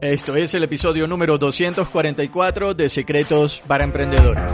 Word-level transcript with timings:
Esto 0.00 0.36
es 0.36 0.54
el 0.54 0.64
episodio 0.64 1.06
número 1.06 1.38
244 1.38 2.74
de 2.74 2.88
Secretos 2.88 3.62
para 3.66 3.84
Emprendedores. 3.84 4.52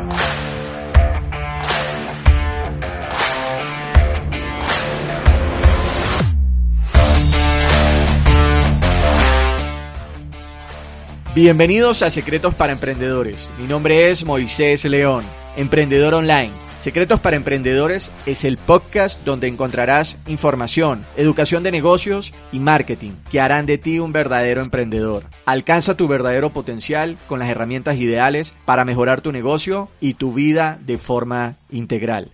Bienvenidos 11.35 12.03
a 12.03 12.11
Secretos 12.11 12.55
para 12.55 12.73
Emprendedores. 12.73 13.49
Mi 13.59 13.67
nombre 13.67 14.11
es 14.11 14.25
Moisés 14.25 14.85
León, 14.85 15.25
emprendedor 15.57 16.15
online. 16.15 16.70
Secretos 16.81 17.21
para 17.21 17.37
Emprendedores 17.37 18.11
es 18.25 18.43
el 18.47 18.57
podcast 18.57 19.23
donde 19.23 19.49
encontrarás 19.49 20.17
información, 20.27 21.05
educación 21.19 21.63
de 21.63 21.71
negocios 21.71 22.33
y 22.53 22.59
marketing 22.59 23.13
que 23.31 23.39
harán 23.39 23.67
de 23.67 23.77
ti 23.77 23.99
un 23.99 24.13
verdadero 24.13 24.63
emprendedor. 24.63 25.25
Alcanza 25.45 25.99
tu 25.99 26.09
verdadero 26.09 26.55
potencial 26.55 27.19
con 27.29 27.39
las 27.39 27.51
herramientas 27.51 27.99
ideales 27.99 28.55
para 28.65 28.87
mejorar 28.87 29.21
tu 29.21 29.31
negocio 29.31 29.91
y 30.01 30.15
tu 30.15 30.33
vida 30.33 30.79
de 30.81 30.97
forma 30.97 31.59
integral. 31.69 32.33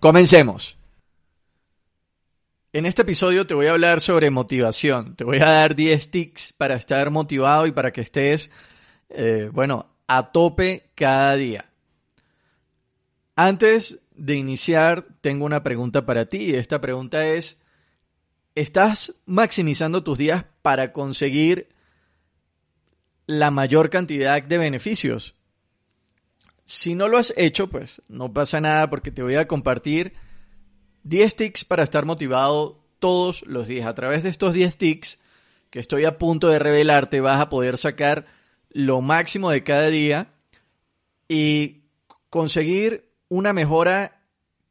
Comencemos. 0.00 0.76
En 2.72 2.86
este 2.86 3.02
episodio 3.02 3.46
te 3.46 3.54
voy 3.54 3.66
a 3.66 3.70
hablar 3.70 4.00
sobre 4.00 4.30
motivación. 4.30 5.14
Te 5.14 5.22
voy 5.22 5.38
a 5.38 5.46
dar 5.46 5.76
10 5.76 6.10
tics 6.10 6.52
para 6.54 6.74
estar 6.74 7.08
motivado 7.10 7.68
y 7.68 7.72
para 7.72 7.92
que 7.92 8.00
estés, 8.00 8.50
eh, 9.10 9.48
bueno, 9.52 9.86
a 10.08 10.32
tope 10.32 10.90
cada 10.96 11.36
día. 11.36 11.69
Antes 13.36 14.00
de 14.14 14.36
iniciar, 14.36 15.06
tengo 15.20 15.44
una 15.44 15.62
pregunta 15.62 16.04
para 16.04 16.26
ti. 16.26 16.54
Esta 16.54 16.80
pregunta 16.80 17.26
es, 17.26 17.58
¿estás 18.54 19.20
maximizando 19.26 20.04
tus 20.04 20.18
días 20.18 20.44
para 20.62 20.92
conseguir 20.92 21.68
la 23.26 23.50
mayor 23.50 23.90
cantidad 23.90 24.42
de 24.42 24.58
beneficios? 24.58 25.34
Si 26.64 26.94
no 26.94 27.08
lo 27.08 27.18
has 27.18 27.32
hecho, 27.36 27.68
pues 27.68 28.02
no 28.08 28.32
pasa 28.32 28.60
nada 28.60 28.90
porque 28.90 29.10
te 29.10 29.22
voy 29.22 29.36
a 29.36 29.48
compartir 29.48 30.12
10 31.04 31.36
tics 31.36 31.64
para 31.64 31.82
estar 31.82 32.04
motivado 32.04 32.84
todos 32.98 33.42
los 33.46 33.66
días. 33.66 33.86
A 33.86 33.94
través 33.94 34.22
de 34.22 34.28
estos 34.28 34.54
10 34.54 34.76
tics 34.76 35.18
que 35.70 35.80
estoy 35.80 36.04
a 36.04 36.18
punto 36.18 36.48
de 36.48 36.58
revelarte, 36.58 37.20
vas 37.20 37.40
a 37.40 37.48
poder 37.48 37.78
sacar 37.78 38.26
lo 38.70 39.00
máximo 39.00 39.50
de 39.50 39.64
cada 39.64 39.86
día 39.86 40.32
y 41.28 41.82
conseguir 42.28 43.09
una 43.30 43.54
mejora 43.54 44.20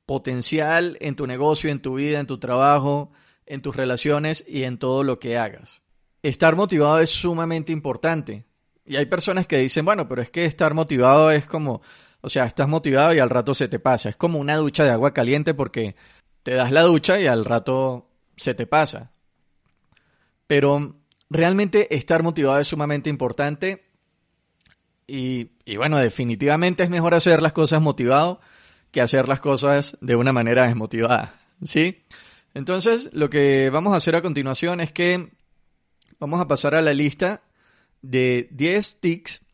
potencial 0.05 0.97
en 1.02 1.15
tu 1.15 1.25
negocio, 1.25 1.71
en 1.71 1.81
tu 1.81 1.95
vida, 1.95 2.19
en 2.19 2.27
tu 2.27 2.38
trabajo, 2.38 3.11
en 3.47 3.61
tus 3.61 3.75
relaciones 3.75 4.45
y 4.47 4.63
en 4.63 4.77
todo 4.77 5.03
lo 5.03 5.17
que 5.17 5.38
hagas. 5.38 5.81
Estar 6.21 6.55
motivado 6.55 6.99
es 6.99 7.09
sumamente 7.09 7.71
importante. 7.71 8.45
Y 8.85 8.97
hay 8.97 9.05
personas 9.05 9.47
que 9.47 9.57
dicen, 9.57 9.85
bueno, 9.85 10.07
pero 10.07 10.21
es 10.21 10.30
que 10.30 10.45
estar 10.45 10.73
motivado 10.73 11.31
es 11.31 11.47
como, 11.47 11.81
o 12.21 12.30
sea, 12.30 12.45
estás 12.45 12.67
motivado 12.67 13.13
y 13.13 13.19
al 13.19 13.30
rato 13.30 13.53
se 13.53 13.67
te 13.67 13.80
pasa. 13.80 14.09
Es 14.09 14.15
como 14.15 14.39
una 14.39 14.57
ducha 14.57 14.83
de 14.83 14.91
agua 14.91 15.13
caliente 15.13 15.53
porque 15.53 15.95
te 16.43 16.53
das 16.53 16.71
la 16.71 16.81
ducha 16.81 17.19
y 17.19 17.27
al 17.27 17.45
rato 17.45 18.09
se 18.35 18.53
te 18.53 18.67
pasa. 18.67 19.11
Pero 20.47 20.95
realmente 21.30 21.95
estar 21.95 22.23
motivado 22.23 22.59
es 22.59 22.67
sumamente 22.67 23.09
importante 23.09 23.85
y, 25.07 25.52
y, 25.70 25.78
bueno, 25.78 26.00
definitivamente 26.00 26.81
es 26.81 26.89
mejor 26.89 27.14
hacer 27.14 27.44
las 27.44 27.53
cosas 27.53 27.80
motivado 27.80 28.42
que 28.92 29.02
hacer 29.02 29.28
las 29.28 29.39
cosas 29.39 29.98
de 30.02 30.16
una 30.16 30.34
manera 30.34 30.66
desmotivada. 30.66 31.39
¿Sí? 31.64 32.06
Entonces, 32.56 33.09
lo 33.14 33.30
que 33.30 33.70
vamos 33.70 33.94
a 33.94 33.98
hacer 33.98 34.16
a 34.16 34.23
continuación 34.23 34.81
es 34.81 34.92
que 34.92 35.30
vamos 36.20 36.42
a 36.42 36.48
pasar 36.48 36.73
a 36.73 36.81
la 36.81 36.92
lista 36.95 37.44
de 38.02 38.48
10 38.50 39.00
tics 39.00 39.45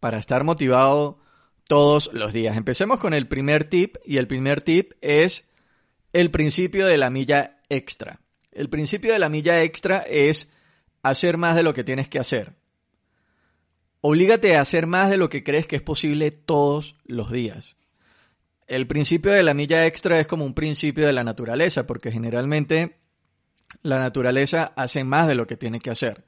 para 0.00 0.18
estar 0.18 0.42
motivado 0.42 1.20
todos 1.68 2.10
los 2.12 2.32
días. 2.32 2.56
Empecemos 2.56 2.98
con 2.98 3.14
el 3.14 3.28
primer 3.28 3.64
tip 3.70 3.98
y 4.04 4.16
el 4.16 4.26
primer 4.26 4.62
tip 4.62 4.94
es 5.00 5.48
el 6.12 6.32
principio 6.32 6.86
de 6.86 6.98
la 6.98 7.08
milla 7.08 7.60
extra. 7.68 8.18
El 8.50 8.68
principio 8.68 9.12
de 9.12 9.20
la 9.20 9.28
milla 9.28 9.62
extra 9.62 9.98
es 9.98 10.50
hacer 11.02 11.36
más 11.36 11.54
de 11.54 11.62
lo 11.62 11.72
que 11.72 11.84
tienes 11.84 12.08
que 12.08 12.18
hacer. 12.18 12.56
Oblígate 14.00 14.56
a 14.56 14.60
hacer 14.60 14.86
más 14.86 15.10
de 15.10 15.16
lo 15.16 15.28
que 15.28 15.42
crees 15.42 15.66
que 15.66 15.76
es 15.76 15.82
posible 15.82 16.30
todos 16.30 16.96
los 17.04 17.30
días. 17.30 17.76
El 18.66 18.86
principio 18.86 19.32
de 19.32 19.42
la 19.42 19.54
milla 19.54 19.86
extra 19.86 20.18
es 20.18 20.26
como 20.26 20.44
un 20.44 20.54
principio 20.54 21.06
de 21.06 21.12
la 21.12 21.24
naturaleza, 21.24 21.86
porque 21.86 22.10
generalmente 22.10 22.98
la 23.82 23.98
naturaleza 23.98 24.72
hace 24.76 25.04
más 25.04 25.28
de 25.28 25.34
lo 25.34 25.46
que 25.46 25.56
tiene 25.56 25.78
que 25.78 25.90
hacer. 25.90 26.24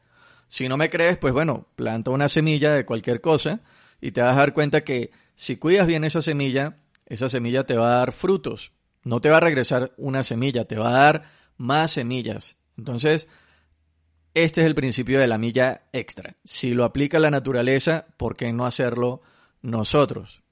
Si 0.49 0.69
no 0.69 0.77
me 0.77 0.89
crees, 0.89 1.19
pues 1.19 1.35
bueno, 1.35 1.69
planta 1.77 2.11
una 2.11 2.29
semilla 2.29 2.73
de 2.73 2.87
cualquier 2.87 3.21
cosa 3.21 3.61
y 4.01 4.13
te 4.13 4.23
vas 4.23 4.37
a 4.37 4.41
dar 4.41 4.55
cuenta 4.55 4.83
que 4.83 5.11
si 5.35 5.57
cuidas 5.57 5.87
bien 5.87 6.05
esa 6.05 6.23
semilla, 6.23 6.79
esa 7.07 7.29
semilla 7.29 7.65
te 7.65 7.77
va 7.77 7.89
a 7.89 7.99
dar 7.99 8.13
frutos. 8.13 8.73
No 9.03 9.21
te 9.21 9.31
va 9.31 9.39
a 9.39 9.41
regresar 9.41 9.93
una 9.97 10.23
semilla, 10.23 10.65
te 10.65 10.77
va 10.77 10.91
a 10.91 11.05
dar 11.05 11.31
más 11.57 11.93
semillas. 11.93 12.57
Entonces, 12.77 13.29
este 14.35 14.61
es 14.61 14.67
el 14.67 14.75
principio 14.75 15.21
de 15.21 15.27
la 15.27 15.39
milla 15.39 15.83
extra. 15.93 16.37
Si 16.45 16.75
lo 16.75 16.85
aplica 16.85 17.19
la 17.19 17.31
naturaleza, 17.31 18.07
¿por 18.17 18.37
qué 18.37 18.53
no 18.53 18.67
hacerlo 18.67 19.23
nosotros? 19.63 20.43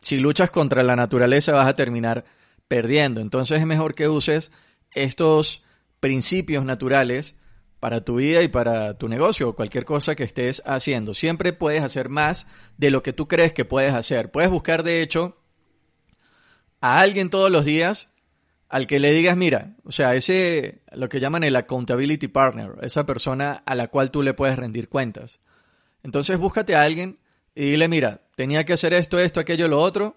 Si 0.00 0.18
luchas 0.18 0.50
contra 0.50 0.82
la 0.82 0.96
naturaleza 0.96 1.52
vas 1.52 1.68
a 1.68 1.76
terminar 1.76 2.24
perdiendo. 2.68 3.20
Entonces 3.20 3.60
es 3.60 3.66
mejor 3.66 3.94
que 3.94 4.08
uses 4.08 4.50
estos 4.94 5.62
principios 6.00 6.64
naturales 6.64 7.36
para 7.80 8.04
tu 8.04 8.16
vida 8.16 8.42
y 8.42 8.48
para 8.48 8.96
tu 8.96 9.08
negocio 9.08 9.48
o 9.48 9.56
cualquier 9.56 9.84
cosa 9.84 10.14
que 10.14 10.24
estés 10.24 10.62
haciendo. 10.64 11.14
Siempre 11.14 11.52
puedes 11.52 11.82
hacer 11.82 12.08
más 12.08 12.46
de 12.76 12.90
lo 12.90 13.02
que 13.02 13.12
tú 13.12 13.26
crees 13.26 13.52
que 13.52 13.64
puedes 13.64 13.92
hacer. 13.92 14.30
Puedes 14.30 14.50
buscar, 14.50 14.84
de 14.84 15.02
hecho, 15.02 15.36
a 16.80 17.00
alguien 17.00 17.28
todos 17.28 17.50
los 17.50 17.64
días 17.64 18.11
al 18.72 18.86
que 18.86 18.98
le 18.98 19.12
digas, 19.12 19.36
mira, 19.36 19.76
o 19.84 19.92
sea, 19.92 20.14
ese, 20.14 20.80
lo 20.92 21.10
que 21.10 21.20
llaman 21.20 21.44
el 21.44 21.56
accountability 21.56 22.28
partner, 22.28 22.72
esa 22.80 23.04
persona 23.04 23.62
a 23.66 23.74
la 23.74 23.88
cual 23.88 24.10
tú 24.10 24.22
le 24.22 24.32
puedes 24.32 24.58
rendir 24.58 24.88
cuentas. 24.88 25.40
Entonces 26.02 26.38
búscate 26.38 26.74
a 26.74 26.80
alguien 26.80 27.18
y 27.54 27.66
dile, 27.72 27.86
mira, 27.86 28.22
tenía 28.34 28.64
que 28.64 28.72
hacer 28.72 28.94
esto, 28.94 29.18
esto, 29.18 29.40
aquello, 29.40 29.68
lo 29.68 29.78
otro, 29.78 30.16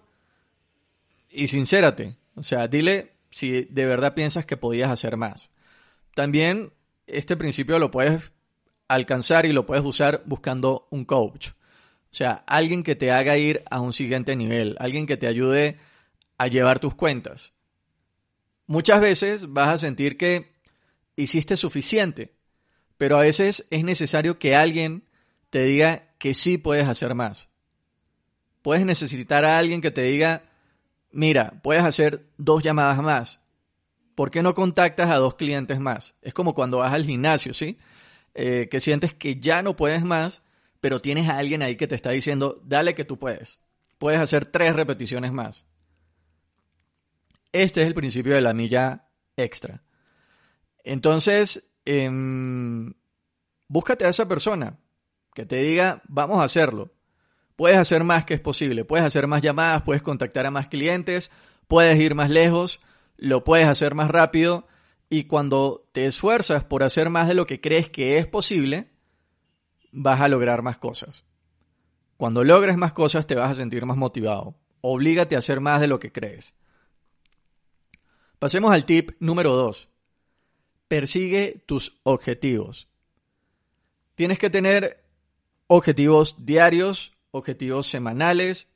y 1.28 1.48
sincérate. 1.48 2.16
O 2.34 2.42
sea, 2.42 2.66
dile 2.66 3.12
si 3.30 3.64
de 3.64 3.84
verdad 3.84 4.14
piensas 4.14 4.46
que 4.46 4.56
podías 4.56 4.90
hacer 4.90 5.18
más. 5.18 5.50
También 6.14 6.72
este 7.06 7.36
principio 7.36 7.78
lo 7.78 7.90
puedes 7.90 8.32
alcanzar 8.88 9.44
y 9.44 9.52
lo 9.52 9.66
puedes 9.66 9.84
usar 9.84 10.22
buscando 10.24 10.88
un 10.90 11.04
coach. 11.04 11.50
O 11.50 12.14
sea, 12.16 12.42
alguien 12.46 12.82
que 12.82 12.96
te 12.96 13.12
haga 13.12 13.36
ir 13.36 13.64
a 13.70 13.80
un 13.80 13.92
siguiente 13.92 14.34
nivel, 14.34 14.76
alguien 14.80 15.04
que 15.04 15.18
te 15.18 15.26
ayude 15.26 15.76
a 16.38 16.46
llevar 16.46 16.80
tus 16.80 16.94
cuentas. 16.94 17.52
Muchas 18.66 19.00
veces 19.00 19.52
vas 19.52 19.68
a 19.68 19.78
sentir 19.78 20.16
que 20.16 20.52
hiciste 21.14 21.56
suficiente, 21.56 22.34
pero 22.98 23.16
a 23.16 23.22
veces 23.22 23.66
es 23.70 23.84
necesario 23.84 24.38
que 24.38 24.56
alguien 24.56 25.04
te 25.50 25.62
diga 25.62 26.08
que 26.18 26.34
sí 26.34 26.58
puedes 26.58 26.88
hacer 26.88 27.14
más. 27.14 27.48
Puedes 28.62 28.84
necesitar 28.84 29.44
a 29.44 29.58
alguien 29.58 29.80
que 29.80 29.90
te 29.90 30.02
diga, 30.02 30.42
mira, 31.12 31.60
puedes 31.62 31.84
hacer 31.84 32.26
dos 32.36 32.62
llamadas 32.62 33.00
más. 33.00 33.40
¿Por 34.16 34.30
qué 34.30 34.42
no 34.42 34.54
contactas 34.54 35.10
a 35.10 35.16
dos 35.16 35.34
clientes 35.34 35.78
más? 35.78 36.14
Es 36.22 36.34
como 36.34 36.54
cuando 36.54 36.78
vas 36.78 36.92
al 36.92 37.04
gimnasio, 37.04 37.54
¿sí? 37.54 37.78
Eh, 38.34 38.68
que 38.70 38.80
sientes 38.80 39.14
que 39.14 39.40
ya 39.40 39.62
no 39.62 39.76
puedes 39.76 40.04
más, 40.04 40.42
pero 40.80 41.00
tienes 41.00 41.28
a 41.28 41.38
alguien 41.38 41.62
ahí 41.62 41.76
que 41.76 41.86
te 41.86 41.94
está 41.94 42.10
diciendo, 42.10 42.60
dale 42.64 42.94
que 42.94 43.04
tú 43.04 43.18
puedes. 43.18 43.60
Puedes 43.98 44.20
hacer 44.20 44.46
tres 44.46 44.74
repeticiones 44.74 45.32
más. 45.32 45.64
Este 47.62 47.80
es 47.80 47.86
el 47.86 47.94
principio 47.94 48.34
de 48.34 48.42
la 48.42 48.52
milla 48.52 49.08
extra. 49.34 49.82
Entonces, 50.84 51.70
em, 51.86 52.92
búscate 53.66 54.04
a 54.04 54.10
esa 54.10 54.28
persona 54.28 54.78
que 55.34 55.46
te 55.46 55.62
diga, 55.62 56.02
vamos 56.06 56.40
a 56.40 56.44
hacerlo. 56.44 56.92
Puedes 57.56 57.78
hacer 57.78 58.04
más 58.04 58.26
que 58.26 58.34
es 58.34 58.40
posible, 58.40 58.84
puedes 58.84 59.06
hacer 59.06 59.26
más 59.26 59.40
llamadas, 59.40 59.82
puedes 59.84 60.02
contactar 60.02 60.44
a 60.44 60.50
más 60.50 60.68
clientes, 60.68 61.30
puedes 61.66 61.98
ir 61.98 62.14
más 62.14 62.28
lejos, 62.28 62.82
lo 63.16 63.42
puedes 63.42 63.66
hacer 63.66 63.94
más 63.94 64.10
rápido 64.10 64.66
y 65.08 65.24
cuando 65.24 65.88
te 65.92 66.04
esfuerzas 66.04 66.64
por 66.64 66.82
hacer 66.82 67.08
más 67.08 67.26
de 67.26 67.34
lo 67.34 67.46
que 67.46 67.62
crees 67.62 67.88
que 67.88 68.18
es 68.18 68.26
posible, 68.26 68.90
vas 69.92 70.20
a 70.20 70.28
lograr 70.28 70.60
más 70.60 70.76
cosas. 70.76 71.24
Cuando 72.18 72.44
logres 72.44 72.76
más 72.76 72.92
cosas 72.92 73.26
te 73.26 73.34
vas 73.34 73.52
a 73.52 73.54
sentir 73.54 73.86
más 73.86 73.96
motivado. 73.96 74.58
Oblígate 74.82 75.36
a 75.36 75.38
hacer 75.38 75.60
más 75.60 75.80
de 75.80 75.86
lo 75.86 75.98
que 75.98 76.12
crees. 76.12 76.55
Pasemos 78.38 78.72
al 78.72 78.84
tip 78.84 79.12
número 79.18 79.56
2. 79.56 79.88
Persigue 80.88 81.62
tus 81.66 81.98
objetivos. 82.02 82.88
Tienes 84.14 84.38
que 84.38 84.50
tener 84.50 85.04
objetivos 85.66 86.44
diarios, 86.44 87.12
objetivos 87.30 87.86
semanales, 87.88 88.68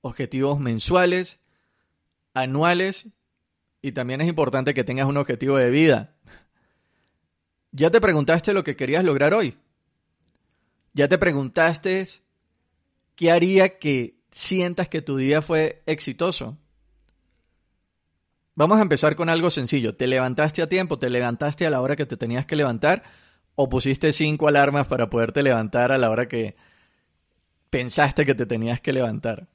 objetivos 0.00 0.60
mensuales, 0.60 1.40
anuales 2.32 3.08
y 3.82 3.92
también 3.92 4.20
es 4.20 4.28
importante 4.28 4.74
que 4.74 4.84
tengas 4.84 5.06
un 5.06 5.16
objetivo 5.16 5.56
de 5.56 5.70
vida. 5.70 6.14
¿Ya 7.72 7.90
te 7.90 8.00
preguntaste 8.00 8.52
lo 8.52 8.64
que 8.64 8.76
querías 8.76 9.04
lograr 9.04 9.34
hoy? 9.34 9.56
¿Ya 10.94 11.08
te 11.08 11.18
preguntaste 11.18 12.04
qué 13.14 13.30
haría 13.30 13.78
que 13.78 14.16
sientas 14.30 14.88
que 14.88 15.02
tu 15.02 15.16
día 15.16 15.42
fue 15.42 15.82
exitoso? 15.86 16.56
Vamos 18.58 18.80
a 18.80 18.82
empezar 18.82 19.14
con 19.14 19.28
algo 19.28 19.50
sencillo. 19.50 19.94
¿Te 19.94 20.08
levantaste 20.08 20.62
a 20.62 20.68
tiempo? 20.68 20.98
¿Te 20.98 21.10
levantaste 21.10 21.64
a 21.64 21.70
la 21.70 21.80
hora 21.80 21.94
que 21.94 22.06
te 22.06 22.16
tenías 22.16 22.44
que 22.44 22.56
levantar? 22.56 23.04
¿O 23.54 23.68
pusiste 23.68 24.10
cinco 24.10 24.48
alarmas 24.48 24.88
para 24.88 25.08
poderte 25.08 25.44
levantar 25.44 25.92
a 25.92 25.96
la 25.96 26.10
hora 26.10 26.26
que 26.26 26.56
pensaste 27.70 28.26
que 28.26 28.34
te 28.34 28.46
tenías 28.46 28.80
que 28.80 28.92
levantar? 28.92 29.46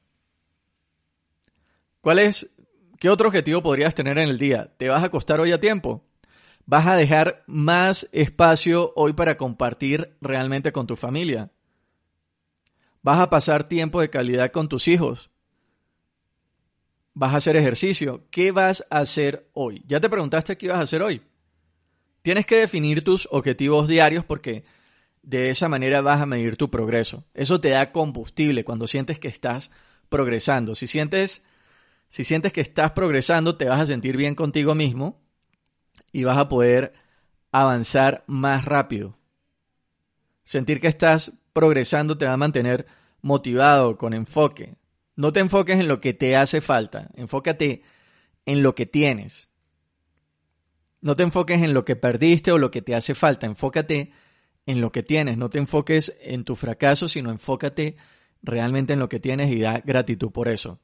¿Cuál 1.99 2.19
es, 2.19 2.49
qué 2.97 3.09
otro 3.09 3.27
objetivo 3.27 3.61
podrías 3.61 3.93
tener 3.93 4.17
en 4.17 4.29
el 4.29 4.37
día? 4.37 4.71
¿Te 4.77 4.87
vas 4.87 5.03
a 5.03 5.07
acostar 5.07 5.41
hoy 5.41 5.51
a 5.51 5.59
tiempo? 5.59 6.05
¿Vas 6.65 6.87
a 6.87 6.95
dejar 6.95 7.43
más 7.45 8.07
espacio 8.13 8.93
hoy 8.95 9.11
para 9.11 9.35
compartir 9.35 10.15
realmente 10.21 10.71
con 10.71 10.87
tu 10.87 10.95
familia? 10.95 11.51
¿Vas 13.01 13.19
a 13.19 13.29
pasar 13.29 13.65
tiempo 13.65 13.99
de 13.99 14.09
calidad 14.09 14.53
con 14.53 14.69
tus 14.69 14.87
hijos? 14.87 15.32
¿Vas 17.13 17.33
a 17.33 17.37
hacer 17.37 17.55
ejercicio? 17.55 18.25
¿Qué 18.31 18.51
vas 18.51 18.85
a 18.89 18.99
hacer 18.99 19.49
hoy? 19.53 19.83
¿Ya 19.87 19.99
te 19.99 20.09
preguntaste 20.09 20.57
qué 20.57 20.65
ibas 20.67 20.79
a 20.79 20.83
hacer 20.83 21.01
hoy? 21.03 21.21
Tienes 22.23 22.45
que 22.45 22.57
definir 22.57 23.03
tus 23.03 23.27
objetivos 23.31 23.87
diarios 23.87 24.25
porque 24.25 24.63
de 25.21 25.49
esa 25.49 25.69
manera 25.69 26.01
vas 26.01 26.21
a 26.21 26.25
medir 26.25 26.57
tu 26.57 26.69
progreso. 26.69 27.23
Eso 27.33 27.61
te 27.61 27.69
da 27.69 27.91
combustible 27.91 28.63
cuando 28.63 28.87
sientes 28.87 29.19
que 29.19 29.27
estás 29.27 29.71
progresando. 30.09 30.73
Si 30.73 30.87
sientes, 30.87 31.43
si 32.09 32.23
sientes 32.23 32.51
que 32.51 32.61
estás 32.61 32.91
progresando, 32.91 33.57
te 33.57 33.65
vas 33.65 33.79
a 33.79 33.85
sentir 33.85 34.17
bien 34.17 34.35
contigo 34.35 34.73
mismo 34.73 35.21
y 36.11 36.23
vas 36.23 36.37
a 36.37 36.49
poder 36.49 36.93
avanzar 37.51 38.23
más 38.27 38.65
rápido. 38.65 39.17
Sentir 40.43 40.79
que 40.79 40.87
estás 40.87 41.31
progresando 41.53 42.17
te 42.17 42.25
va 42.25 42.33
a 42.33 42.37
mantener 42.37 42.85
motivado, 43.21 43.97
con 43.97 44.13
enfoque. 44.13 44.75
No 45.15 45.31
te 45.31 45.39
enfoques 45.39 45.79
en 45.79 45.87
lo 45.87 45.99
que 45.99 46.13
te 46.13 46.35
hace 46.35 46.61
falta, 46.61 47.09
enfócate 47.15 47.83
en 48.45 48.63
lo 48.63 48.73
que 48.75 48.85
tienes. 48.85 49.49
No 51.01 51.15
te 51.15 51.23
enfoques 51.23 51.61
en 51.61 51.73
lo 51.73 51.83
que 51.83 51.95
perdiste 51.95 52.51
o 52.51 52.57
lo 52.57 52.71
que 52.71 52.81
te 52.81 52.95
hace 52.95 53.13
falta, 53.13 53.45
enfócate 53.45 54.11
en 54.65 54.81
lo 54.81 54.91
que 54.91 55.03
tienes, 55.03 55.37
no 55.37 55.49
te 55.49 55.59
enfoques 55.59 56.15
en 56.21 56.45
tu 56.45 56.55
fracaso, 56.55 57.07
sino 57.07 57.29
enfócate 57.29 57.97
realmente 58.41 58.93
en 58.93 58.99
lo 58.99 59.09
que 59.09 59.19
tienes 59.19 59.51
y 59.51 59.59
da 59.59 59.79
gratitud 59.79 60.31
por 60.31 60.47
eso. 60.47 60.79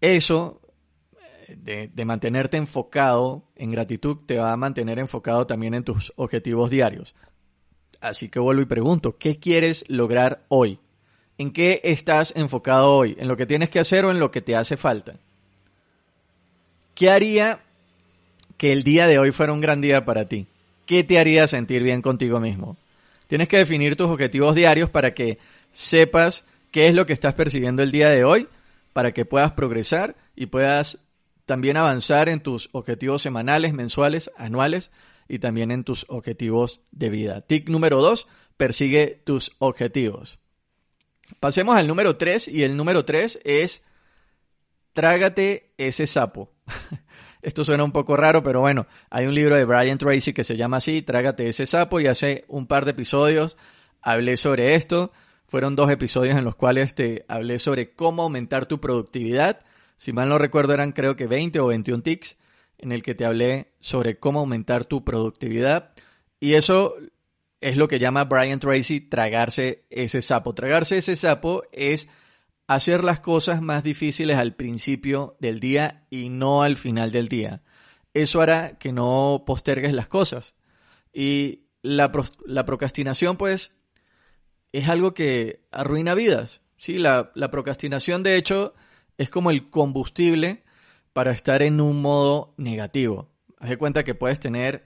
Eso 0.00 0.60
de, 1.56 2.04
mantenerte 2.04 2.56
enfocado 2.56 3.50
en 3.54 3.70
gratitud 3.70 4.18
te 4.26 4.38
va 4.38 4.52
a 4.52 4.56
mantener 4.56 4.98
enfocado 4.98 5.46
también 5.46 5.74
en 5.74 5.84
tus 5.84 6.12
objetivos 6.16 6.70
diarios. 6.70 7.14
Así 8.00 8.28
que 8.28 8.40
vuelvo 8.40 8.62
y 8.62 8.66
pregunto, 8.66 9.16
¿qué 9.16 9.38
quieres 9.38 9.84
lograr 9.88 10.44
hoy? 10.48 10.80
¿En 11.38 11.52
qué 11.52 11.80
estás 11.84 12.32
enfocado 12.36 12.92
hoy? 12.92 13.16
¿En 13.18 13.28
lo 13.28 13.36
que 13.36 13.46
tienes 13.46 13.70
que 13.70 13.80
hacer 13.80 14.04
o 14.04 14.10
en 14.10 14.18
lo 14.18 14.30
que 14.30 14.42
te 14.42 14.54
hace 14.54 14.76
falta? 14.76 15.14
¿Qué 16.94 17.10
haría 17.10 17.60
que 18.56 18.72
el 18.72 18.82
día 18.84 19.06
de 19.06 19.18
hoy 19.18 19.32
fuera 19.32 19.52
un 19.52 19.60
gran 19.60 19.80
día 19.80 20.04
para 20.04 20.28
ti? 20.28 20.46
¿Qué 20.86 21.04
te 21.04 21.18
haría 21.18 21.46
sentir 21.46 21.82
bien 21.82 22.02
contigo 22.02 22.38
mismo? 22.38 22.76
Tienes 23.26 23.48
que 23.48 23.56
definir 23.56 23.96
tus 23.96 24.10
objetivos 24.10 24.54
diarios 24.54 24.90
para 24.90 25.14
que 25.14 25.38
sepas 25.72 26.44
qué 26.70 26.86
es 26.86 26.94
lo 26.94 27.06
que 27.06 27.12
estás 27.12 27.34
percibiendo 27.34 27.82
el 27.82 27.90
día 27.90 28.10
de 28.10 28.24
hoy, 28.24 28.48
para 28.92 29.12
que 29.12 29.24
puedas 29.24 29.52
progresar 29.52 30.16
y 30.36 30.46
puedas 30.46 30.98
también 31.46 31.76
avanzar 31.76 32.28
en 32.28 32.40
tus 32.40 32.68
objetivos 32.72 33.22
semanales, 33.22 33.72
mensuales, 33.72 34.30
anuales 34.36 34.90
y 35.28 35.38
también 35.38 35.70
en 35.70 35.84
tus 35.84 36.04
objetivos 36.08 36.82
de 36.90 37.08
vida. 37.08 37.40
Tic 37.40 37.68
número 37.68 38.00
dos, 38.00 38.28
persigue 38.56 39.20
tus 39.24 39.52
objetivos. 39.58 40.38
Pasemos 41.40 41.76
al 41.76 41.86
número 41.86 42.16
tres 42.16 42.48
y 42.48 42.62
el 42.62 42.76
número 42.76 43.04
tres 43.04 43.38
es 43.44 43.84
trágate 44.92 45.72
ese 45.78 46.06
sapo. 46.06 46.52
Esto 47.42 47.64
suena 47.64 47.84
un 47.84 47.92
poco 47.92 48.16
raro, 48.16 48.42
pero 48.42 48.60
bueno, 48.60 48.86
hay 49.10 49.26
un 49.26 49.34
libro 49.34 49.56
de 49.56 49.64
Brian 49.64 49.98
Tracy 49.98 50.32
que 50.32 50.44
se 50.44 50.56
llama 50.56 50.76
así, 50.76 51.02
Trágate 51.02 51.48
ese 51.48 51.66
sapo, 51.66 51.98
y 51.98 52.06
hace 52.06 52.44
un 52.46 52.68
par 52.68 52.84
de 52.84 52.92
episodios 52.92 53.56
hablé 54.00 54.36
sobre 54.36 54.76
esto. 54.76 55.12
Fueron 55.46 55.74
dos 55.74 55.90
episodios 55.90 56.38
en 56.38 56.44
los 56.44 56.54
cuales 56.54 56.94
te 56.94 57.24
hablé 57.28 57.58
sobre 57.58 57.94
cómo 57.94 58.22
aumentar 58.22 58.66
tu 58.66 58.80
productividad 58.80 59.64
si 60.02 60.12
mal 60.12 60.28
no 60.28 60.36
recuerdo 60.36 60.74
eran 60.74 60.90
creo 60.90 61.14
que 61.14 61.28
20 61.28 61.60
o 61.60 61.68
21 61.68 62.02
tics 62.02 62.36
en 62.76 62.90
el 62.90 63.04
que 63.04 63.14
te 63.14 63.24
hablé 63.24 63.68
sobre 63.78 64.18
cómo 64.18 64.40
aumentar 64.40 64.84
tu 64.84 65.04
productividad. 65.04 65.92
Y 66.40 66.54
eso 66.54 66.96
es 67.62 67.76
lo 67.76 67.86
que 67.88 68.00
llama 68.00 68.24
Brian 68.24 68.58
Tracy 68.58 69.00
tragarse 69.00 69.84
ese 69.88 70.20
sapo. 70.20 70.52
Tragarse 70.52 70.98
ese 70.98 71.14
sapo 71.14 71.62
es 71.72 72.08
hacer 72.66 73.04
las 73.04 73.20
cosas 73.20 73.62
más 73.62 73.84
difíciles 73.84 74.36
al 74.36 74.56
principio 74.56 75.36
del 75.38 75.60
día 75.60 76.04
y 76.10 76.28
no 76.28 76.64
al 76.64 76.76
final 76.76 77.12
del 77.12 77.28
día. 77.28 77.62
Eso 78.14 78.40
hará 78.40 78.78
que 78.78 78.92
no 78.92 79.44
postergues 79.46 79.92
las 79.92 80.08
cosas. 80.08 80.56
Y 81.12 81.66
la, 81.82 82.10
la 82.44 82.66
procrastinación, 82.66 83.36
pues, 83.36 83.78
es 84.72 84.88
algo 84.88 85.14
que 85.14 85.64
arruina 85.70 86.14
vidas. 86.14 86.62
¿sí? 86.76 86.98
La, 86.98 87.30
la 87.36 87.52
procrastinación, 87.52 88.24
de 88.24 88.36
hecho, 88.36 88.74
es 89.18 89.30
como 89.30 89.52
el 89.52 89.70
combustible 89.70 90.64
para 91.12 91.30
estar 91.30 91.62
en 91.62 91.80
un 91.80 92.02
modo 92.02 92.54
negativo. 92.56 93.30
Haz 93.60 93.68
de 93.68 93.76
cuenta 93.76 94.02
que 94.02 94.16
puedes 94.16 94.40
tener 94.40 94.84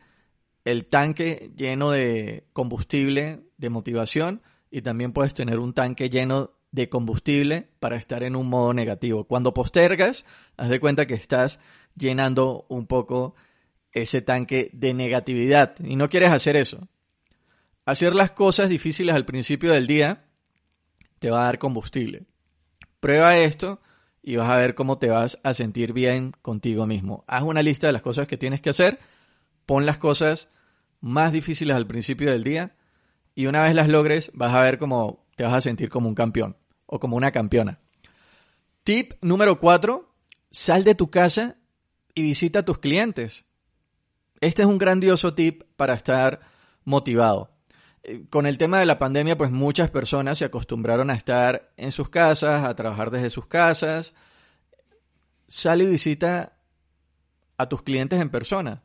el 0.66 0.86
tanque 0.86 1.52
lleno 1.56 1.92
de 1.92 2.44
combustible 2.52 3.44
de 3.56 3.70
motivación 3.70 4.42
y 4.68 4.82
también 4.82 5.12
puedes 5.12 5.32
tener 5.32 5.60
un 5.60 5.72
tanque 5.72 6.10
lleno 6.10 6.50
de 6.72 6.88
combustible 6.88 7.68
para 7.78 7.94
estar 7.94 8.24
en 8.24 8.34
un 8.34 8.48
modo 8.48 8.74
negativo. 8.74 9.24
Cuando 9.24 9.54
postergas, 9.54 10.24
haz 10.56 10.68
de 10.68 10.80
cuenta 10.80 11.06
que 11.06 11.14
estás 11.14 11.60
llenando 11.94 12.66
un 12.68 12.88
poco 12.88 13.36
ese 13.92 14.22
tanque 14.22 14.70
de 14.72 14.92
negatividad 14.92 15.76
y 15.78 15.94
no 15.94 16.08
quieres 16.08 16.32
hacer 16.32 16.56
eso. 16.56 16.88
Hacer 17.84 18.16
las 18.16 18.32
cosas 18.32 18.68
difíciles 18.68 19.14
al 19.14 19.24
principio 19.24 19.70
del 19.70 19.86
día 19.86 20.24
te 21.20 21.30
va 21.30 21.42
a 21.42 21.44
dar 21.44 21.60
combustible. 21.60 22.26
Prueba 22.98 23.38
esto 23.38 23.80
y 24.20 24.34
vas 24.34 24.50
a 24.50 24.56
ver 24.56 24.74
cómo 24.74 24.98
te 24.98 25.10
vas 25.10 25.38
a 25.44 25.54
sentir 25.54 25.92
bien 25.92 26.32
contigo 26.42 26.86
mismo. 26.86 27.22
Haz 27.28 27.44
una 27.44 27.62
lista 27.62 27.86
de 27.86 27.92
las 27.92 28.02
cosas 28.02 28.26
que 28.26 28.36
tienes 28.36 28.60
que 28.60 28.70
hacer, 28.70 28.98
pon 29.64 29.86
las 29.86 29.98
cosas 29.98 30.50
más 31.00 31.32
difíciles 31.32 31.76
al 31.76 31.87
principio 31.87 32.31
del 32.31 32.44
día 32.44 32.76
y 33.34 33.46
una 33.46 33.62
vez 33.62 33.75
las 33.75 33.88
logres 33.88 34.31
vas 34.34 34.54
a 34.54 34.60
ver 34.60 34.78
cómo 34.78 35.26
te 35.37 35.44
vas 35.44 35.52
a 35.52 35.61
sentir 35.61 35.88
como 35.88 36.09
un 36.09 36.14
campeón 36.14 36.56
o 36.87 36.99
como 36.99 37.16
una 37.16 37.32
campeona. 37.32 37.80
Tip 38.85 39.14
número 39.20 39.59
4, 39.59 40.12
sal 40.50 40.85
de 40.85 40.94
tu 40.94 41.11
casa 41.11 41.56
y 42.14 42.23
visita 42.23 42.61
a 42.61 42.64
tus 42.64 42.78
clientes. 42.78 43.44
Este 44.40 44.62
es 44.62 44.68
un 44.68 44.78
grandioso 44.78 45.35
tip 45.35 45.62
para 45.76 45.94
estar 45.94 46.40
motivado 46.85 47.56
con 48.30 48.47
el 48.47 48.59
tema 48.59 48.78
de 48.78 48.87
la 48.87 48.99
pandemia, 48.99 49.37
pues 49.37 49.50
muchas 49.50 49.90
personas 49.90 50.38
se 50.38 50.44
acostumbraron 50.44 51.11
a 51.11 51.14
estar 51.14 51.73
en 51.76 51.90
sus 51.90 52.09
casas, 52.09 52.64
a 52.64 52.75
trabajar 52.76 53.11
desde 53.11 53.30
sus 53.30 53.47
casas. 53.47 54.14
Sale 55.49 55.85
y 55.85 55.88
visita 55.88 56.56
a 57.56 57.68
tus 57.68 57.82
clientes 57.82 58.20
en 58.20 58.30
persona. 58.30 58.82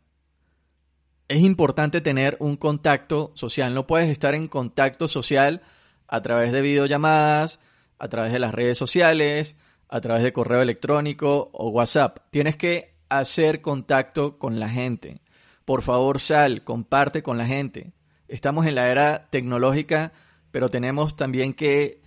Es 1.32 1.42
importante 1.42 2.02
tener 2.02 2.36
un 2.40 2.58
contacto 2.58 3.32
social. 3.36 3.74
No 3.74 3.88
puedes 3.88 4.10
estar 4.10 4.36
en 4.36 4.48
contacto 4.48 5.08
social 5.08 5.62
a 6.08 6.22
través 6.22 6.52
de 6.52 6.62
videollamadas, 6.62 7.60
a 8.00 8.10
través 8.10 8.34
de 8.34 8.40
las 8.40 8.54
redes 8.54 8.78
sociales, 8.78 9.56
a 9.88 10.02
través 10.02 10.24
de 10.24 10.34
correo 10.34 10.62
electrónico 10.62 11.50
o 11.54 11.70
WhatsApp. 11.70 12.18
Tienes 12.32 12.58
que 12.58 12.96
hacer 13.08 13.62
contacto 13.62 14.38
con 14.38 14.60
la 14.60 14.68
gente. 14.68 15.22
Por 15.64 15.84
favor, 15.84 16.20
sal, 16.20 16.64
comparte 16.66 17.24
con 17.24 17.38
la 17.38 17.46
gente 17.46 17.94
estamos 18.32 18.66
en 18.66 18.76
la 18.76 18.90
era 18.90 19.28
tecnológica, 19.30 20.14
pero 20.52 20.70
tenemos 20.70 21.16
también 21.16 21.54
que 21.54 22.02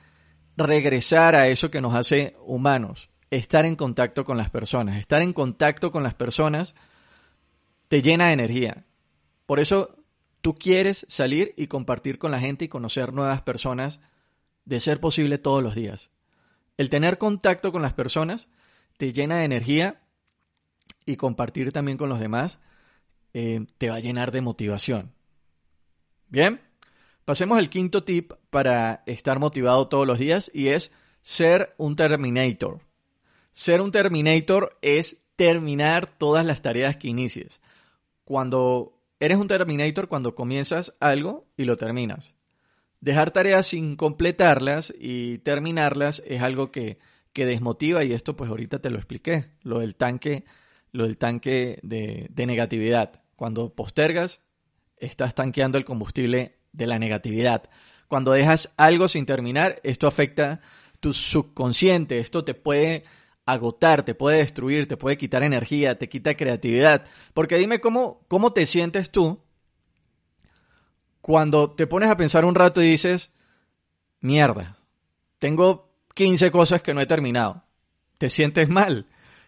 regresar 0.57 1.37
a 1.37 1.49
eso 1.49 1.71
que 1.71 1.81
nos 1.81 1.95
hace 1.95 2.35
humanos, 2.45 3.11
estar 3.31 3.67
en 3.67 3.77
contacto 3.77 4.25
con 4.25 4.39
las 4.39 4.51
personas. 4.51 4.97
Estar 4.97 5.23
en 5.23 5.33
contacto 5.33 5.93
con 5.93 6.03
las 6.03 6.15
personas 6.15 6.75
te 7.89 8.01
llena 8.01 8.29
de 8.29 8.33
energía. 8.33 8.85
Por 9.47 9.61
eso 9.61 9.97
tú 10.41 10.55
quieres 10.55 11.07
salir 11.09 11.55
y 11.57 11.67
compartir 11.67 12.19
con 12.19 12.31
la 12.31 12.41
gente 12.41 12.67
y 12.67 12.69
conocer 12.69 13.13
nuevas 13.13 13.43
personas, 13.43 14.01
de 14.65 14.81
ser 14.81 15.01
posible 15.01 15.39
todos 15.39 15.63
los 15.63 15.75
días. 15.75 16.11
El 16.77 16.91
tener 16.91 17.19
contacto 17.19 17.71
con 17.71 17.83
las 17.83 17.93
personas 17.93 18.49
te 18.97 19.13
llena 19.13 19.39
de 19.39 19.45
energía 19.45 20.03
y 21.07 21.17
compartir 21.17 21.73
también 21.73 21.99
con 21.99 22.09
los 22.09 22.21
demás 22.21 22.59
eh, 23.33 23.67
te 23.79 23.91
va 23.91 23.97
a 23.97 24.01
llenar 24.01 24.33
de 24.33 24.41
motivación. 24.41 25.13
Bien, 26.29 26.61
pasemos 27.25 27.59
al 27.59 27.69
quinto 27.69 28.05
tip 28.05 28.33
para 28.51 29.03
estar 29.07 29.39
motivado 29.39 29.89
todos 29.89 30.07
los 30.07 30.19
días 30.19 30.51
y 30.55 30.69
es 30.69 30.93
ser 31.23 31.75
un 31.79 31.97
Terminator. 31.97 32.81
Ser 33.53 33.81
un 33.81 33.93
Terminator 33.93 34.79
es 34.83 35.25
terminar 35.37 36.07
todas 36.07 36.45
las 36.45 36.63
tareas 36.63 36.97
que 36.97 37.09
inicies. 37.09 37.61
Cuando 38.25 38.94
eres 39.25 39.39
un 39.39 39.49
Terminator, 39.49 40.09
cuando 40.09 40.35
comienzas 40.35 40.95
algo 41.01 41.47
y 41.57 41.65
lo 41.65 41.77
terminas. 41.77 42.35
dejar 43.01 43.33
tareas 43.33 43.67
sin 43.67 43.97
completarlas 43.97 44.93
y 44.99 45.39
terminarlas 45.39 46.23
es 46.27 46.41
algo 46.41 46.71
que, 46.71 46.99
que 47.33 47.45
desmotiva 47.47 48.05
y 48.05 48.13
esto 48.13 48.37
pues 48.37 48.49
ahorita 48.49 48.79
te 48.79 48.91
lo 48.91 48.97
expliqué, 48.97 49.51
lo 49.63 49.81
del 49.81 49.97
tanque, 49.97 50.45
lo 50.93 51.05
del 51.05 51.19
tanque 51.19 51.79
de, 51.83 52.29
de 52.31 52.47
negatividad. 52.47 53.23
Cuando 53.37 53.75
postergas, 53.75 54.41
estás 54.97 55.35
tanqueando 55.35 55.77
el 55.77 55.85
combustible 55.85 56.57
de 56.73 56.87
la 56.87 56.99
negatividad. 56.99 57.69
Cuando 58.09 58.33
dejas 58.33 58.73
algo 58.77 59.09
sin 59.09 59.27
terminar, 59.27 59.81
esto 59.83 60.07
afecta 60.07 60.61
tu 61.01 61.13
subconsciente, 61.13 62.19
esto 62.19 62.45
te 62.45 62.55
puede 62.55 63.05
agotar, 63.47 64.05
te 64.05 64.15
puede 64.15 64.39
destruir, 64.39 64.89
te 64.89 64.97
puede 64.97 65.17
quitar 65.17 65.43
energía, 65.43 65.99
te 65.99 66.09
quita 66.09 66.35
creatividad. 66.35 67.05
Porque 67.33 67.59
dime 67.59 67.81
cómo, 67.81 68.25
cómo 68.29 68.53
te 68.53 68.67
sientes 68.67 69.11
tú 69.11 69.41
cuando 71.21 71.71
te 71.71 71.87
pones 71.87 72.11
a 72.11 72.17
pensar 72.17 72.45
un 72.45 72.55
rato 72.55 72.83
y 72.83 72.91
dices, 72.91 73.33
mierda, 74.21 74.79
tengo 75.39 75.95
15 76.15 76.51
cosas 76.51 76.83
que 76.83 76.95
no 76.95 77.01
he 77.01 77.07
terminado. 77.07 77.65
Te 78.19 78.29
sientes 78.29 78.69
mal. 78.69 79.07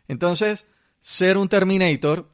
Entonces, 0.08 0.66
ser 1.00 1.36
un 1.36 1.48
Terminator 1.48 2.28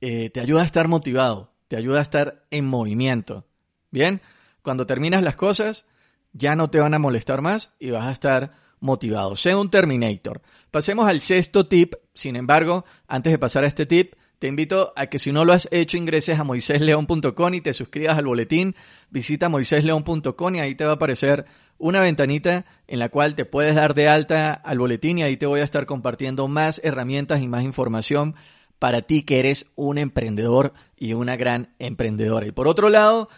eh, 0.00 0.30
te 0.30 0.40
ayuda 0.40 0.62
a 0.62 0.66
estar 0.66 0.88
motivado, 0.88 1.52
te 1.66 1.76
ayuda 1.76 1.98
a 1.98 2.02
estar 2.02 2.46
en 2.50 2.66
movimiento. 2.66 3.46
Bien, 3.90 4.20
cuando 4.62 4.86
terminas 4.86 5.22
las 5.22 5.36
cosas, 5.36 5.86
ya 6.32 6.54
no 6.54 6.70
te 6.70 6.78
van 6.78 6.94
a 6.94 6.98
molestar 6.98 7.42
más 7.42 7.72
y 7.78 7.90
vas 7.90 8.04
a 8.04 8.12
estar 8.12 8.54
motivado. 8.80 9.36
Sé 9.36 9.54
un 9.54 9.70
Terminator. 9.70 10.40
Pasemos 10.70 11.08
al 11.08 11.20
sexto 11.20 11.66
tip. 11.66 11.94
Sin 12.14 12.36
embargo, 12.36 12.84
antes 13.06 13.32
de 13.32 13.38
pasar 13.38 13.64
a 13.64 13.68
este 13.68 13.86
tip, 13.86 14.14
te 14.38 14.46
invito 14.46 14.92
a 14.94 15.06
que 15.06 15.18
si 15.18 15.32
no 15.32 15.44
lo 15.44 15.52
has 15.52 15.68
hecho 15.70 15.96
ingreses 15.96 16.38
a 16.38 16.44
moisésleón.com 16.44 17.54
y 17.54 17.60
te 17.60 17.72
suscribas 17.72 18.18
al 18.18 18.26
boletín. 18.26 18.76
Visita 19.10 19.48
moisésleón.com 19.48 20.54
y 20.54 20.60
ahí 20.60 20.74
te 20.74 20.84
va 20.84 20.92
a 20.92 20.94
aparecer 20.94 21.46
una 21.78 22.00
ventanita 22.00 22.66
en 22.86 22.98
la 22.98 23.08
cual 23.08 23.34
te 23.34 23.44
puedes 23.44 23.74
dar 23.74 23.94
de 23.94 24.08
alta 24.08 24.52
al 24.52 24.78
boletín 24.78 25.18
y 25.18 25.22
ahí 25.22 25.36
te 25.36 25.46
voy 25.46 25.60
a 25.60 25.64
estar 25.64 25.86
compartiendo 25.86 26.48
más 26.48 26.80
herramientas 26.84 27.40
y 27.40 27.48
más 27.48 27.64
información 27.64 28.34
para 28.78 29.02
ti 29.02 29.22
que 29.22 29.40
eres 29.40 29.66
un 29.74 29.98
emprendedor 29.98 30.72
y 30.96 31.14
una 31.14 31.36
gran 31.36 31.74
emprendedora. 31.78 32.46
Y 32.46 32.52
por 32.52 32.68
otro 32.68 32.90
lado, 32.90 33.28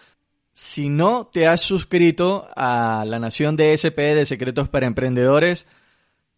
si 0.60 0.90
no 0.90 1.26
te 1.26 1.46
has 1.46 1.62
suscrito 1.62 2.46
a 2.54 3.06
la 3.06 3.18
Nación 3.18 3.56
de 3.56 3.72
SP 3.72 4.12
de 4.12 4.26
Secretos 4.26 4.68
para 4.68 4.86
Emprendedores, 4.86 5.66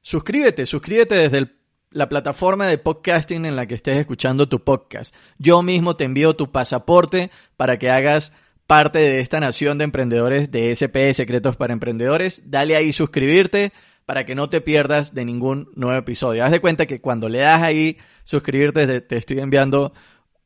suscríbete, 0.00 0.64
suscríbete 0.64 1.16
desde 1.16 1.50
la 1.90 2.08
plataforma 2.08 2.68
de 2.68 2.78
podcasting 2.78 3.46
en 3.46 3.56
la 3.56 3.66
que 3.66 3.74
estés 3.74 3.96
escuchando 3.96 4.48
tu 4.48 4.62
podcast. 4.62 5.12
Yo 5.38 5.60
mismo 5.62 5.96
te 5.96 6.04
envío 6.04 6.36
tu 6.36 6.52
pasaporte 6.52 7.32
para 7.56 7.80
que 7.80 7.90
hagas 7.90 8.32
parte 8.68 9.00
de 9.00 9.18
esta 9.18 9.40
nación 9.40 9.76
de 9.78 9.84
emprendedores 9.84 10.52
de 10.52 10.70
SP 10.70 11.10
Secretos 11.14 11.56
para 11.56 11.72
Emprendedores. 11.72 12.48
Dale 12.48 12.76
ahí 12.76 12.92
suscribirte 12.92 13.72
para 14.06 14.24
que 14.24 14.36
no 14.36 14.48
te 14.48 14.60
pierdas 14.60 15.14
de 15.14 15.24
ningún 15.24 15.72
nuevo 15.74 15.98
episodio. 15.98 16.44
Haz 16.44 16.52
de 16.52 16.60
cuenta 16.60 16.86
que 16.86 17.00
cuando 17.00 17.28
le 17.28 17.40
das 17.40 17.60
ahí 17.60 17.98
suscribirte 18.22 19.00
te 19.00 19.16
estoy 19.16 19.40
enviando 19.40 19.92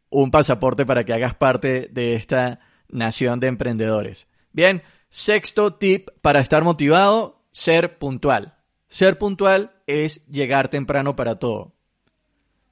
un 0.08 0.30
pasaporte 0.30 0.86
para 0.86 1.04
que 1.04 1.12
hagas 1.12 1.34
parte 1.34 1.90
de 1.92 2.14
esta 2.14 2.60
nación 2.88 3.40
de 3.40 3.48
emprendedores. 3.48 4.28
Bien, 4.52 4.82
sexto 5.10 5.74
tip 5.74 6.08
para 6.20 6.40
estar 6.40 6.64
motivado, 6.64 7.44
ser 7.52 7.98
puntual. 7.98 8.56
Ser 8.88 9.18
puntual 9.18 9.74
es 9.86 10.26
llegar 10.26 10.68
temprano 10.68 11.16
para 11.16 11.38
todo. 11.38 11.74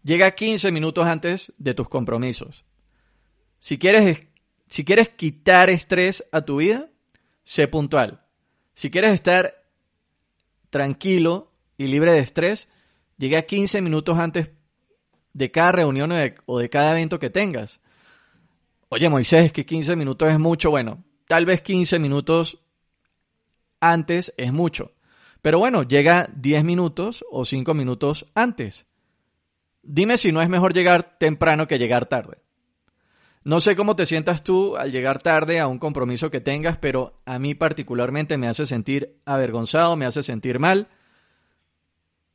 Llega 0.02 0.30
15 0.32 0.70
minutos 0.70 1.06
antes 1.06 1.52
de 1.58 1.74
tus 1.74 1.88
compromisos. 1.88 2.64
Si 3.58 3.78
quieres, 3.78 4.24
si 4.68 4.84
quieres 4.84 5.08
quitar 5.08 5.70
estrés 5.70 6.24
a 6.30 6.42
tu 6.42 6.58
vida, 6.58 6.90
sé 7.44 7.68
puntual. 7.68 8.22
Si 8.74 8.90
quieres 8.90 9.12
estar 9.12 9.64
tranquilo 10.70 11.52
y 11.78 11.86
libre 11.86 12.12
de 12.12 12.18
estrés, 12.18 12.68
llega 13.16 13.42
15 13.42 13.80
minutos 13.80 14.18
antes 14.18 14.50
de 15.32 15.50
cada 15.50 15.72
reunión 15.72 16.12
o 16.12 16.14
de, 16.14 16.34
o 16.46 16.58
de 16.58 16.68
cada 16.68 16.92
evento 16.92 17.18
que 17.18 17.30
tengas. 17.30 17.80
Oye, 18.94 19.08
Moisés, 19.08 19.50
que 19.50 19.66
15 19.66 19.96
minutos 19.96 20.30
es 20.30 20.38
mucho. 20.38 20.70
Bueno, 20.70 21.02
tal 21.26 21.46
vez 21.46 21.62
15 21.62 21.98
minutos 21.98 22.60
antes 23.80 24.32
es 24.36 24.52
mucho. 24.52 24.92
Pero 25.42 25.58
bueno, 25.58 25.82
llega 25.82 26.30
10 26.36 26.62
minutos 26.62 27.24
o 27.28 27.44
5 27.44 27.74
minutos 27.74 28.30
antes. 28.36 28.86
Dime 29.82 30.16
si 30.16 30.30
no 30.30 30.40
es 30.42 30.48
mejor 30.48 30.74
llegar 30.74 31.18
temprano 31.18 31.66
que 31.66 31.80
llegar 31.80 32.06
tarde. 32.06 32.38
No 33.42 33.58
sé 33.58 33.74
cómo 33.74 33.96
te 33.96 34.06
sientas 34.06 34.44
tú 34.44 34.76
al 34.76 34.92
llegar 34.92 35.20
tarde 35.20 35.58
a 35.58 35.66
un 35.66 35.80
compromiso 35.80 36.30
que 36.30 36.40
tengas, 36.40 36.78
pero 36.78 37.20
a 37.26 37.40
mí 37.40 37.56
particularmente 37.56 38.38
me 38.38 38.46
hace 38.46 38.64
sentir 38.64 39.16
avergonzado, 39.24 39.96
me 39.96 40.06
hace 40.06 40.22
sentir 40.22 40.60
mal, 40.60 40.86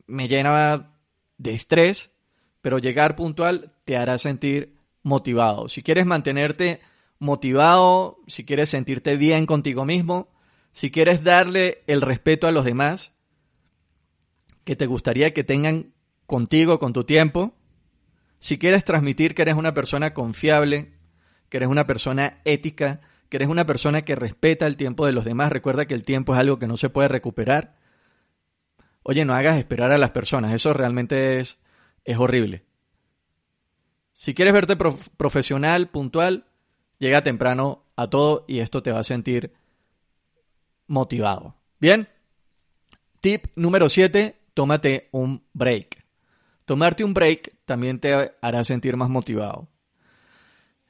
me 0.08 0.28
llena 0.28 0.92
de 1.38 1.54
estrés, 1.54 2.12
pero 2.60 2.80
llegar 2.80 3.16
puntual 3.16 3.72
te 3.86 3.96
hará 3.96 4.18
sentir 4.18 4.79
motivado. 5.03 5.68
Si 5.70 5.82
quieres 5.82 6.06
mantenerte 6.06 6.82
motivado, 7.20 8.20
si 8.27 8.46
quieres 8.46 8.70
sentirte 8.70 9.18
bien 9.18 9.46
contigo 9.46 9.86
mismo, 9.86 10.29
si 10.72 10.91
quieres 10.91 11.24
darle 11.24 11.84
el 11.88 12.01
respeto 12.01 12.48
a 12.48 12.51
los 12.51 12.65
demás 12.65 13.12
que 14.63 14.75
te 14.75 14.86
gustaría 14.86 15.34
que 15.34 15.44
tengan 15.44 15.94
contigo, 16.25 16.79
con 16.79 16.94
tu 16.94 17.03
tiempo, 17.03 17.56
si 18.39 18.58
quieres 18.58 18.84
transmitir 18.84 19.36
que 19.36 19.41
eres 19.41 19.56
una 19.56 19.74
persona 19.74 20.13
confiable, 20.13 20.94
que 21.50 21.58
eres 21.58 21.70
una 21.70 21.88
persona 21.88 22.39
ética, 22.46 23.01
que 23.29 23.38
eres 23.38 23.50
una 23.50 23.65
persona 23.65 24.03
que 24.03 24.15
respeta 24.15 24.68
el 24.68 24.77
tiempo 24.77 25.06
de 25.06 25.12
los 25.12 25.25
demás, 25.25 25.51
recuerda 25.51 25.86
que 25.86 25.96
el 25.96 26.03
tiempo 26.03 26.34
es 26.34 26.39
algo 26.39 26.60
que 26.60 26.68
no 26.68 26.77
se 26.77 26.89
puede 26.89 27.08
recuperar. 27.08 27.77
Oye, 29.03 29.25
no 29.25 29.34
hagas 29.34 29.58
esperar 29.58 29.91
a 29.91 29.98
las 29.98 30.12
personas, 30.12 30.53
eso 30.53 30.74
realmente 30.74 31.39
es, 31.39 31.58
es 32.06 32.18
horrible. 32.18 32.69
Si 34.20 34.34
quieres 34.34 34.54
verte 34.54 34.76
profesional, 34.76 35.88
puntual, 35.88 36.44
llega 36.98 37.24
temprano 37.24 37.86
a 37.96 38.10
todo 38.10 38.44
y 38.50 38.60
esto 38.60 38.84
te 38.84 38.92
va 38.92 39.00
a 39.00 39.04
sentir 39.06 39.54
motivado. 40.88 41.56
Bien, 41.80 42.10
tip 43.22 43.46
número 43.56 43.88
7, 43.88 44.38
tómate 44.54 45.08
un 45.14 45.46
break. 45.54 46.04
Tomarte 46.66 47.06
un 47.06 47.14
break 47.14 47.60
también 47.64 48.02
te 48.02 48.34
hará 48.42 48.66
sentir 48.66 48.98
más 48.98 49.08
motivado. 49.10 49.70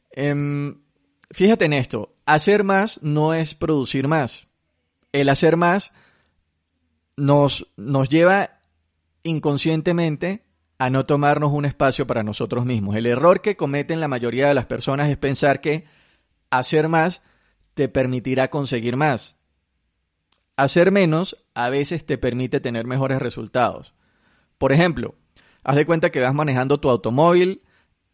Em, 0.09 0.81
fíjate 1.29 1.65
en 1.65 1.73
esto, 1.73 2.15
hacer 2.25 2.63
más 2.63 2.99
no 3.03 3.35
es 3.35 3.53
producir 3.53 4.07
más. 4.07 4.47
El 5.11 5.29
hacer 5.29 5.55
más 5.55 5.93
nos, 7.15 7.67
nos 7.77 8.09
lleva 8.09 8.59
inconscientemente 9.21 10.48
a 10.79 10.89
no 10.89 11.05
tomarnos 11.05 11.51
un 11.51 11.65
espacio 11.65 12.07
para 12.07 12.23
nosotros 12.23 12.65
mismos. 12.65 12.95
El 12.95 13.05
error 13.05 13.41
que 13.41 13.55
cometen 13.55 13.99
la 13.99 14.07
mayoría 14.07 14.47
de 14.47 14.53
las 14.55 14.65
personas 14.65 15.09
es 15.09 15.17
pensar 15.17 15.61
que 15.61 15.85
hacer 16.49 16.87
más 16.89 17.21
te 17.75 17.89
permitirá 17.89 18.49
conseguir 18.49 18.95
más 18.95 19.35
hacer 20.59 20.91
menos 20.91 21.37
a 21.53 21.69
veces 21.69 22.05
te 22.05 22.17
permite 22.17 22.59
tener 22.59 22.85
mejores 22.85 23.19
resultados. 23.19 23.93
Por 24.57 24.71
ejemplo, 24.71 25.15
haz 25.63 25.75
de 25.77 25.85
cuenta 25.85 26.11
que 26.11 26.19
vas 26.19 26.33
manejando 26.33 26.79
tu 26.79 26.89
automóvil 26.89 27.63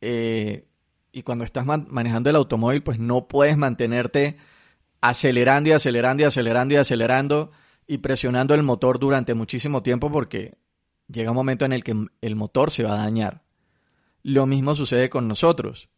eh, 0.01 0.67
y 1.11 1.23
cuando 1.23 1.43
estás 1.43 1.65
manejando 1.65 2.29
el 2.29 2.35
automóvil 2.35 2.83
pues 2.83 2.99
no 2.99 3.27
puedes 3.27 3.57
mantenerte 3.57 4.37
acelerando 5.01 5.69
y 5.69 5.73
acelerando 5.73 6.21
y 6.21 6.25
acelerando 6.25 6.73
y 6.75 6.77
acelerando 6.77 7.51
y 7.87 7.97
presionando 7.99 8.53
el 8.53 8.63
motor 8.63 8.99
durante 8.99 9.33
muchísimo 9.33 9.81
tiempo 9.81 10.11
porque 10.11 10.55
llega 11.07 11.31
un 11.31 11.35
momento 11.35 11.65
en 11.65 11.73
el 11.73 11.83
que 11.83 12.07
el 12.21 12.35
motor 12.35 12.71
se 12.71 12.83
va 12.83 12.93
a 12.93 13.03
dañar. 13.03 13.43
Lo 14.23 14.45
mismo 14.45 14.75
sucede 14.75 15.09
con 15.09 15.27
nosotros. 15.27 15.89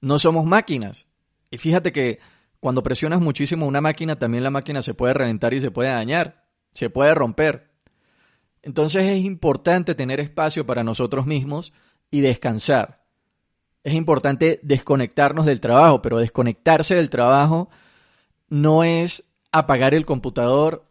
No 0.00 0.18
somos 0.18 0.44
máquinas. 0.44 1.08
Y 1.50 1.58
fíjate 1.58 1.92
que 1.92 2.20
cuando 2.60 2.82
presionas 2.82 3.20
muchísimo 3.20 3.66
una 3.66 3.80
máquina, 3.80 4.16
también 4.16 4.44
la 4.44 4.50
máquina 4.50 4.82
se 4.82 4.94
puede 4.94 5.14
reventar 5.14 5.52
y 5.52 5.60
se 5.60 5.70
puede 5.70 5.90
dañar, 5.90 6.44
se 6.72 6.90
puede 6.90 7.14
romper. 7.14 7.70
Entonces 8.62 9.02
es 9.04 9.24
importante 9.24 9.94
tener 9.94 10.20
espacio 10.20 10.64
para 10.64 10.82
nosotros 10.82 11.26
mismos 11.26 11.72
y 12.10 12.22
descansar. 12.22 13.04
Es 13.82 13.92
importante 13.92 14.60
desconectarnos 14.62 15.44
del 15.44 15.60
trabajo, 15.60 16.00
pero 16.00 16.18
desconectarse 16.18 16.94
del 16.94 17.10
trabajo 17.10 17.68
no 18.48 18.82
es 18.82 19.24
apagar 19.52 19.94
el 19.94 20.06
computador 20.06 20.86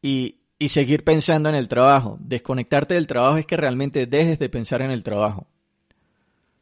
y, 0.00 0.39
y 0.60 0.68
seguir 0.68 1.04
pensando 1.04 1.48
en 1.48 1.54
el 1.56 1.68
trabajo. 1.68 2.18
Desconectarte 2.20 2.94
del 2.94 3.06
trabajo 3.06 3.38
es 3.38 3.46
que 3.46 3.56
realmente 3.56 4.06
dejes 4.06 4.38
de 4.38 4.50
pensar 4.50 4.82
en 4.82 4.90
el 4.90 5.02
trabajo. 5.02 5.48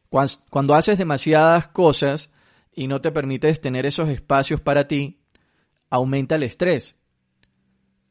Cuando 0.09 0.77
haces 0.77 0.97
demasiadas 0.97 1.69
cosas, 1.69 2.31
y 2.73 2.87
no 2.87 3.01
te 3.01 3.11
permites 3.11 3.61
tener 3.61 3.87
esos 3.87 4.09
espacios 4.09 4.61
para 4.61 4.87
ti, 4.87 5.19
aumenta 5.91 6.37
el 6.37 6.45
estrés. 6.45 6.95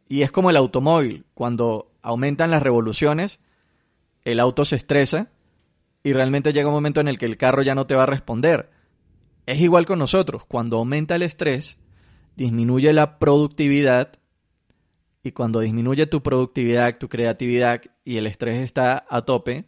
Y 0.10 0.24
es 0.24 0.32
como 0.32 0.50
el 0.50 0.58
automóvil, 0.58 1.26
cuando 1.34 1.94
aumentan 2.02 2.52
las 2.52 2.62
revoluciones, 2.62 3.40
el 4.26 4.42
auto 4.42 4.66
se 4.66 4.76
estresa 4.76 5.30
y 6.04 6.12
realmente 6.12 6.52
llega 6.52 6.68
un 6.68 6.76
momento 6.76 7.00
en 7.00 7.08
el 7.08 7.18
que 7.18 7.26
el 7.26 7.38
carro 7.38 7.62
ya 7.62 7.76
no 7.76 7.88
te 7.88 7.96
va 7.96 8.04
a 8.04 8.08
responder. 8.08 8.70
Es 9.46 9.62
igual 9.62 9.86
con 9.86 10.00
nosotros, 10.00 10.44
cuando 10.44 10.80
aumenta 10.80 11.16
el 11.16 11.22
estrés, 11.22 11.78
disminuye 12.36 12.92
la 12.92 13.20
productividad 13.20 14.20
y 15.28 15.32
cuando 15.32 15.60
disminuye 15.60 16.08
tu 16.08 16.24
productividad, 16.24 16.98
tu 16.98 17.10
creatividad 17.10 17.82
y 18.04 18.18
el 18.18 18.28
estrés 18.28 18.62
está 18.62 19.06
a 19.10 19.22
tope, 19.24 19.66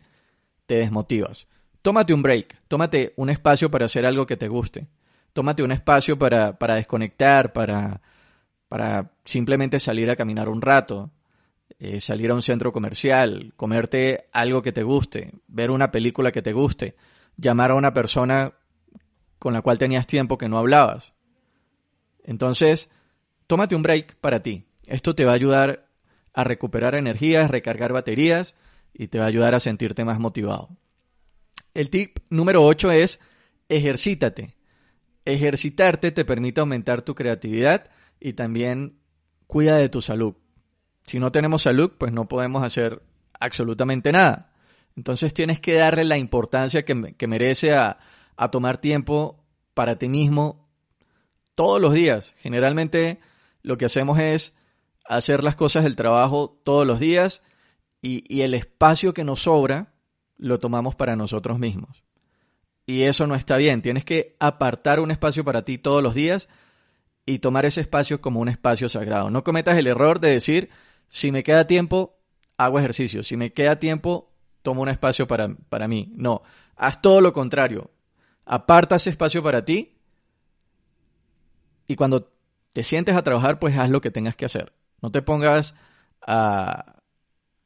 te 0.65 0.75
desmotivas. 0.75 1.47
Tómate 1.81 2.13
un 2.13 2.21
break, 2.21 2.57
tómate 2.67 3.13
un 3.17 3.29
espacio 3.29 3.69
para 3.69 3.85
hacer 3.85 4.05
algo 4.05 4.25
que 4.25 4.37
te 4.37 4.47
guste. 4.47 4.87
Tómate 5.33 5.63
un 5.63 5.71
espacio 5.71 6.17
para, 6.17 6.57
para 6.57 6.75
desconectar, 6.75 7.53
para, 7.53 8.01
para 8.67 9.11
simplemente 9.25 9.79
salir 9.79 10.09
a 10.09 10.15
caminar 10.15 10.49
un 10.49 10.61
rato, 10.61 11.11
eh, 11.77 12.01
salir 12.01 12.31
a 12.31 12.35
un 12.35 12.41
centro 12.41 12.71
comercial, 12.71 13.53
comerte 13.55 14.27
algo 14.31 14.61
que 14.61 14.71
te 14.71 14.83
guste, 14.83 15.33
ver 15.47 15.71
una 15.71 15.91
película 15.91 16.31
que 16.31 16.41
te 16.41 16.53
guste, 16.53 16.95
llamar 17.37 17.71
a 17.71 17.75
una 17.75 17.93
persona 17.93 18.53
con 19.37 19.53
la 19.53 19.61
cual 19.61 19.77
tenías 19.77 20.07
tiempo 20.07 20.37
que 20.37 20.49
no 20.49 20.57
hablabas. 20.57 21.13
Entonces, 22.23 22.89
tómate 23.47 23.75
un 23.75 23.83
break 23.83 24.15
para 24.17 24.41
ti. 24.41 24.68
Esto 24.89 25.13
te 25.13 25.23
va 25.23 25.31
a 25.31 25.35
ayudar 25.35 25.87
a 26.33 26.43
recuperar 26.43 26.95
energías, 26.95 27.51
recargar 27.51 27.93
baterías 27.93 28.55
y 28.91 29.07
te 29.07 29.19
va 29.19 29.25
a 29.25 29.27
ayudar 29.27 29.53
a 29.53 29.59
sentirte 29.59 30.03
más 30.03 30.19
motivado. 30.19 30.69
El 31.75 31.91
tip 31.91 32.17
número 32.31 32.65
8 32.65 32.91
es 32.91 33.19
ejercítate. 33.69 34.55
Ejercitarte 35.25 36.11
te 36.11 36.25
permite 36.25 36.59
aumentar 36.59 37.03
tu 37.03 37.13
creatividad 37.13 37.91
y 38.19 38.33
también 38.33 38.97
cuida 39.45 39.77
de 39.77 39.89
tu 39.89 40.01
salud. 40.01 40.33
Si 41.05 41.19
no 41.19 41.31
tenemos 41.31 41.61
salud, 41.61 41.91
pues 41.97 42.11
no 42.11 42.27
podemos 42.27 42.63
hacer 42.63 43.03
absolutamente 43.39 44.11
nada. 44.11 44.51
Entonces 44.95 45.35
tienes 45.35 45.59
que 45.59 45.75
darle 45.75 46.03
la 46.03 46.17
importancia 46.17 46.83
que, 46.83 47.27
merece 47.27 47.73
a, 47.73 47.99
tomar 48.51 48.79
tiempo 48.79 49.45
para 49.75 49.99
ti 49.99 50.09
mismo 50.09 50.67
todos 51.53 51.79
los 51.79 51.93
días. 51.93 52.33
Generalmente 52.37 53.19
lo 53.61 53.77
que 53.77 53.85
hacemos 53.85 54.17
es 54.17 54.55
hacer 55.09 55.43
las 55.43 55.55
cosas 55.55 55.83
del 55.83 55.97
trabajo 55.97 56.61
todos 56.63 56.87
los 56.87 56.99
días 56.99 57.41
y, 58.01 58.41
el 58.41 58.53
espacio 58.53 59.13
que 59.13 59.25
nos 59.25 59.41
sobra 59.41 59.91
lo 60.37 60.59
tomamos 60.59 60.95
para 60.95 61.17
nosotros 61.17 61.59
mismos. 61.59 62.03
Y 62.85 63.01
eso 63.01 63.27
no 63.27 63.35
está 63.35 63.57
bien. 63.57 63.81
Tienes 63.81 64.05
que 64.05 64.37
apartar 64.39 64.99
un 64.99 65.11
espacio 65.11 65.43
para 65.43 65.63
ti 65.63 65.77
todos 65.77 66.01
los 66.01 66.13
días 66.13 66.47
y 67.25 67.39
tomar 67.39 67.65
ese 67.65 67.81
espacio 67.81 68.21
como 68.21 68.39
un 68.39 68.49
espacio 68.49 68.87
sagrado. 68.87 69.29
No 69.29 69.43
cometas 69.43 69.77
el 69.77 69.87
error 69.87 70.19
de 70.19 70.31
decir, 70.31 70.69
si 71.09 71.31
me 71.31 71.43
queda 71.43 71.67
tiempo, 71.67 72.17
hago 72.57 72.79
ejercicio. 72.79 73.21
Si 73.21 73.35
me 73.35 73.51
queda 73.51 73.79
tiempo, 73.79 74.31
tomo 74.61 74.83
un 74.83 74.89
espacio 74.89 75.27
para, 75.27 75.49
para 75.69 75.87
mí. 75.87 76.13
No, 76.15 76.43
haz 76.75 77.01
todo 77.01 77.19
lo 77.19 77.33
contrario. 77.33 77.91
Aparta 78.45 78.95
ese 78.95 79.09
espacio 79.09 79.43
para 79.43 79.65
ti 79.65 79.97
y 81.87 81.95
cuando 81.95 82.31
te 82.73 82.83
sientes 82.83 83.15
a 83.15 83.23
trabajar, 83.23 83.59
pues 83.59 83.77
haz 83.77 83.89
lo 83.89 84.01
que 84.01 84.11
tengas 84.11 84.35
que 84.35 84.45
hacer. 84.45 84.78
No 85.01 85.11
te 85.11 85.21
pongas 85.21 85.75
a, 86.25 86.97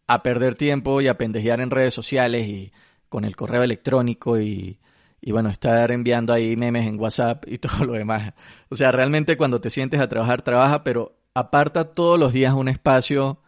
a 0.08 0.24
perder 0.24 0.56
tiempo 0.56 1.02
y 1.02 1.08
a 1.08 1.18
pendejear 1.18 1.62
en 1.62 1.72
redes 1.72 1.94
sociales 1.94 2.48
y 2.48 2.72
con 3.10 3.26
el 3.26 3.36
correo 3.36 3.64
electrónico 3.64 4.40
y, 4.40 4.80
y 5.22 5.32
bueno, 5.32 5.50
estar 5.50 5.92
enviando 5.92 6.34
ahí 6.34 6.58
memes 6.58 6.86
en 6.86 7.00
WhatsApp 7.00 7.46
y 7.48 7.58
todo 7.60 7.86
lo 7.86 7.94
demás. 7.94 8.34
O 8.70 8.76
sea, 8.76 8.92
realmente 8.92 9.38
cuando 9.38 9.62
te 9.62 9.70
sientes 9.70 10.02
a 10.02 10.10
trabajar, 10.10 10.42
trabaja, 10.42 10.84
pero 10.84 11.16
aparta 11.34 11.92
todos 11.94 12.20
los 12.20 12.34
días 12.34 12.54
un 12.54 12.68
espacio 12.68 13.42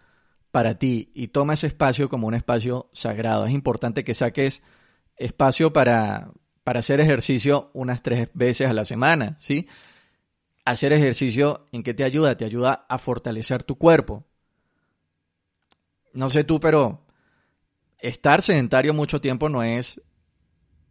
para 0.51 0.79
ti 0.79 1.11
y 1.13 1.27
toma 1.27 1.53
ese 1.53 1.67
espacio 1.67 2.07
como 2.07 2.27
un 2.27 2.33
espacio 2.33 2.89
sagrado. 2.93 3.45
Es 3.45 3.51
importante 3.51 4.05
que 4.05 4.13
saques 4.13 4.63
espacio 5.17 5.73
para, 5.73 6.31
para 6.63 6.79
hacer 6.79 7.01
ejercicio 7.01 7.71
unas 7.73 8.01
tres 8.01 8.29
veces 8.33 8.69
a 8.69 8.73
la 8.73 8.85
semana, 8.85 9.35
¿sí? 9.39 9.67
Hacer 10.65 10.93
ejercicio, 10.93 11.67
¿en 11.71 11.83
qué 11.83 11.93
te 11.93 12.03
ayuda? 12.03 12.35
Te 12.35 12.45
ayuda 12.45 12.85
a 12.89 12.97
fortalecer 12.97 13.63
tu 13.63 13.77
cuerpo. 13.77 14.25
No 16.13 16.29
sé 16.29 16.43
tú, 16.43 16.59
pero 16.59 17.05
estar 17.99 18.41
sedentario 18.41 18.93
mucho 18.93 19.21
tiempo 19.21 19.47
no 19.47 19.63
es 19.63 20.01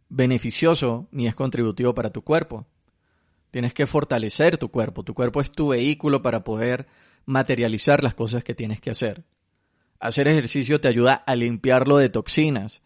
beneficioso 0.09 1.07
ni 1.11 1.27
es 1.27 1.35
contributivo 1.35 1.93
para 1.93 2.09
tu 2.09 2.23
cuerpo. 2.23 2.65
Tienes 3.51 3.73
que 3.73 3.85
fortalecer 3.85 4.57
tu 4.57 4.69
cuerpo. 4.69 5.03
Tu 5.03 5.13
cuerpo 5.13 5.41
es 5.41 5.51
tu 5.51 5.69
vehículo 5.69 6.21
para 6.21 6.43
poder 6.43 6.87
materializar 7.25 8.03
las 8.03 8.15
cosas 8.15 8.43
que 8.43 8.55
tienes 8.55 8.79
que 8.79 8.91
hacer. 8.91 9.23
Hacer 9.99 10.27
ejercicio 10.27 10.79
te 10.79 10.87
ayuda 10.87 11.13
a 11.13 11.35
limpiarlo 11.35 11.97
de 11.97 12.09
toxinas, 12.09 12.81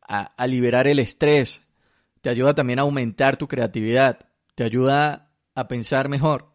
a, 0.00 0.46
liberar 0.46 0.86
el 0.86 0.98
estrés, 0.98 1.62
te 2.20 2.30
ayuda 2.30 2.54
también 2.54 2.78
a 2.78 2.82
aumentar 2.82 3.36
tu 3.36 3.48
creatividad, 3.48 4.28
te 4.54 4.64
ayuda 4.64 5.31
a 5.54 5.68
pensar 5.68 6.08
mejor. 6.08 6.52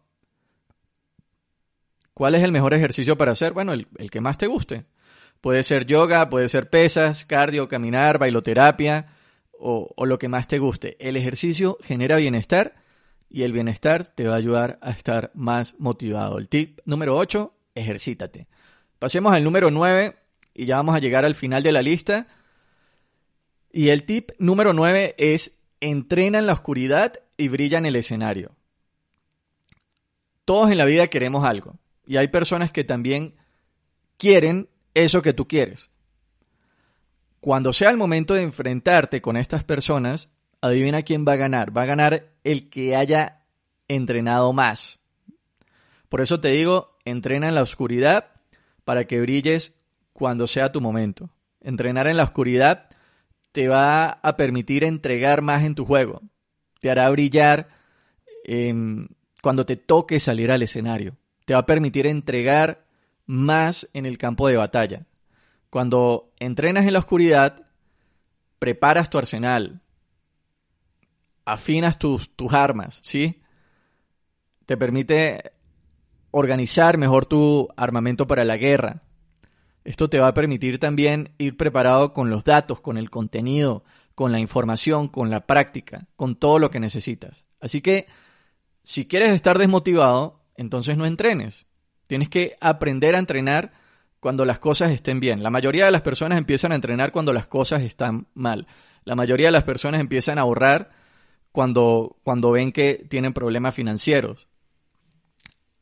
¿Cuál 2.18 2.34
es 2.34 2.42
el 2.42 2.50
mejor 2.50 2.74
ejercicio 2.74 3.16
para 3.16 3.32
hacer? 3.32 3.52
Bueno, 3.52 3.72
el, 3.72 4.10
que 4.10 4.20
más 4.20 4.38
te 4.38 4.48
guste. 4.48 4.86
Puede 5.40 5.62
ser 5.62 5.86
yoga, 5.86 6.28
puede 6.28 6.48
ser 6.48 6.68
pesas, 6.68 7.24
cardio, 7.24 7.68
caminar, 7.68 8.18
bailoterapia, 8.18 9.14
o, 9.56 10.04
lo 10.04 10.18
que 10.18 10.28
más 10.28 10.48
te 10.48 10.58
guste. 10.58 10.96
El 10.98 11.16
ejercicio 11.16 11.78
genera 11.80 12.16
bienestar 12.16 12.74
y 13.30 13.42
el 13.42 13.52
bienestar 13.52 14.08
te 14.08 14.26
va 14.26 14.34
a 14.34 14.38
ayudar 14.38 14.78
a 14.82 14.90
estar 14.90 15.30
más 15.34 15.76
motivado. 15.78 16.38
El 16.38 16.48
tip 16.48 16.80
número 16.84 17.16
8, 17.16 17.54
ejercítate. 17.76 18.48
Pasemos 18.98 19.32
al 19.32 19.44
número 19.44 19.70
9 19.70 20.16
y 20.54 20.66
ya 20.66 20.76
vamos 20.76 20.96
a 20.96 20.98
llegar 20.98 21.24
al 21.24 21.36
final 21.36 21.62
de 21.62 21.70
la 21.70 21.82
lista. 21.82 22.26
Y 23.70 23.90
el 23.90 24.02
tip 24.02 24.32
número 24.40 24.72
9 24.72 25.14
es 25.18 25.56
entrena 25.80 26.40
en 26.40 26.46
la 26.46 26.54
oscuridad 26.54 27.20
y 27.36 27.46
brilla 27.46 27.78
en 27.78 27.86
el 27.86 27.94
escenario. 27.94 28.57
Todos 30.48 30.70
en 30.70 30.78
la 30.78 30.86
vida 30.86 31.08
queremos 31.08 31.44
algo 31.44 31.76
y 32.06 32.16
hay 32.16 32.28
personas 32.28 32.72
que 32.72 32.82
también 32.82 33.34
quieren 34.16 34.70
eso 34.94 35.20
que 35.20 35.34
tú 35.34 35.46
quieres. 35.46 35.90
Cuando 37.38 37.74
sea 37.74 37.90
el 37.90 37.98
momento 37.98 38.32
de 38.32 38.44
enfrentarte 38.44 39.20
con 39.20 39.36
estas 39.36 39.62
personas, 39.62 40.30
adivina 40.62 41.02
quién 41.02 41.26
va 41.28 41.34
a 41.34 41.36
ganar. 41.36 41.76
Va 41.76 41.82
a 41.82 41.84
ganar 41.92 42.30
el 42.44 42.70
que 42.70 42.96
haya 42.96 43.42
entrenado 43.88 44.54
más. 44.54 45.00
Por 46.08 46.22
eso 46.22 46.40
te 46.40 46.48
digo, 46.48 46.96
entrena 47.04 47.48
en 47.48 47.54
la 47.54 47.60
oscuridad 47.60 48.30
para 48.84 49.04
que 49.04 49.20
brilles 49.20 49.74
cuando 50.14 50.46
sea 50.46 50.72
tu 50.72 50.80
momento. 50.80 51.28
Entrenar 51.60 52.06
en 52.06 52.16
la 52.16 52.24
oscuridad 52.24 52.88
te 53.52 53.68
va 53.68 54.08
a 54.08 54.36
permitir 54.38 54.82
entregar 54.82 55.42
más 55.42 55.62
en 55.64 55.74
tu 55.74 55.84
juego. 55.84 56.22
Te 56.80 56.90
hará 56.90 57.10
brillar 57.10 57.68
cuando 59.42 59.64
te 59.66 59.76
toque 59.76 60.20
salir 60.20 60.50
al 60.50 60.62
escenario. 60.62 61.16
Te 61.44 61.54
va 61.54 61.60
a 61.60 61.66
permitir 61.66 62.06
entregar 62.06 62.84
más 63.26 63.88
en 63.92 64.06
el 64.06 64.18
campo 64.18 64.48
de 64.48 64.56
batalla. 64.56 65.06
Cuando 65.70 66.32
entrenas 66.38 66.86
en 66.86 66.94
la 66.94 66.98
oscuridad, 66.98 67.66
preparas 68.58 69.10
tu 69.10 69.18
arsenal, 69.18 69.80
afinas 71.44 71.98
tus, 71.98 72.28
armas, 72.52 73.00
¿sí? 73.02 73.42
Te 74.66 74.76
permite 74.76 75.52
organizar 76.30 76.98
mejor 76.98 77.26
tu 77.26 77.68
armamento 77.76 78.26
para 78.26 78.44
la 78.44 78.56
guerra. 78.56 79.02
Esto 79.84 80.10
te 80.10 80.18
va 80.18 80.28
a 80.28 80.34
permitir 80.34 80.78
también 80.78 81.32
ir 81.38 81.56
preparado 81.56 82.12
con 82.12 82.28
los 82.28 82.44
datos, 82.44 82.80
con 82.80 82.98
el 82.98 83.08
contenido, 83.08 83.84
con 84.14 84.32
la 84.32 84.40
información, 84.40 85.08
con 85.08 85.30
la 85.30 85.46
práctica, 85.46 86.08
con 86.16 86.36
todo 86.36 86.58
lo 86.58 86.70
que 86.70 86.80
necesitas. 86.80 87.46
Así 87.60 87.80
que, 87.80 88.06
si 88.88 89.06
quieres 89.06 89.34
estar 89.34 89.58
desmotivado, 89.58 90.40
entonces 90.56 90.96
no 90.96 91.04
entrenes. 91.04 91.66
Tienes 92.06 92.30
que 92.30 92.56
aprender 92.58 93.14
a 93.14 93.18
entrenar 93.18 93.74
cuando 94.18 94.46
las 94.46 94.60
cosas 94.60 94.92
estén 94.92 95.20
bien. 95.20 95.42
La 95.42 95.50
mayoría 95.50 95.84
de 95.84 95.90
las 95.90 96.00
personas 96.00 96.38
empiezan 96.38 96.72
a 96.72 96.74
entrenar 96.74 97.12
cuando 97.12 97.34
las 97.34 97.46
cosas 97.46 97.82
están 97.82 98.28
mal. 98.32 98.66
La 99.04 99.14
mayoría 99.14 99.48
de 99.48 99.52
las 99.52 99.64
personas 99.64 100.00
empiezan 100.00 100.38
a 100.38 100.40
ahorrar 100.40 100.90
cuando, 101.52 102.16
cuando 102.22 102.50
ven 102.50 102.72
que 102.72 103.04
tienen 103.10 103.34
problemas 103.34 103.74
financieros. 103.74 104.48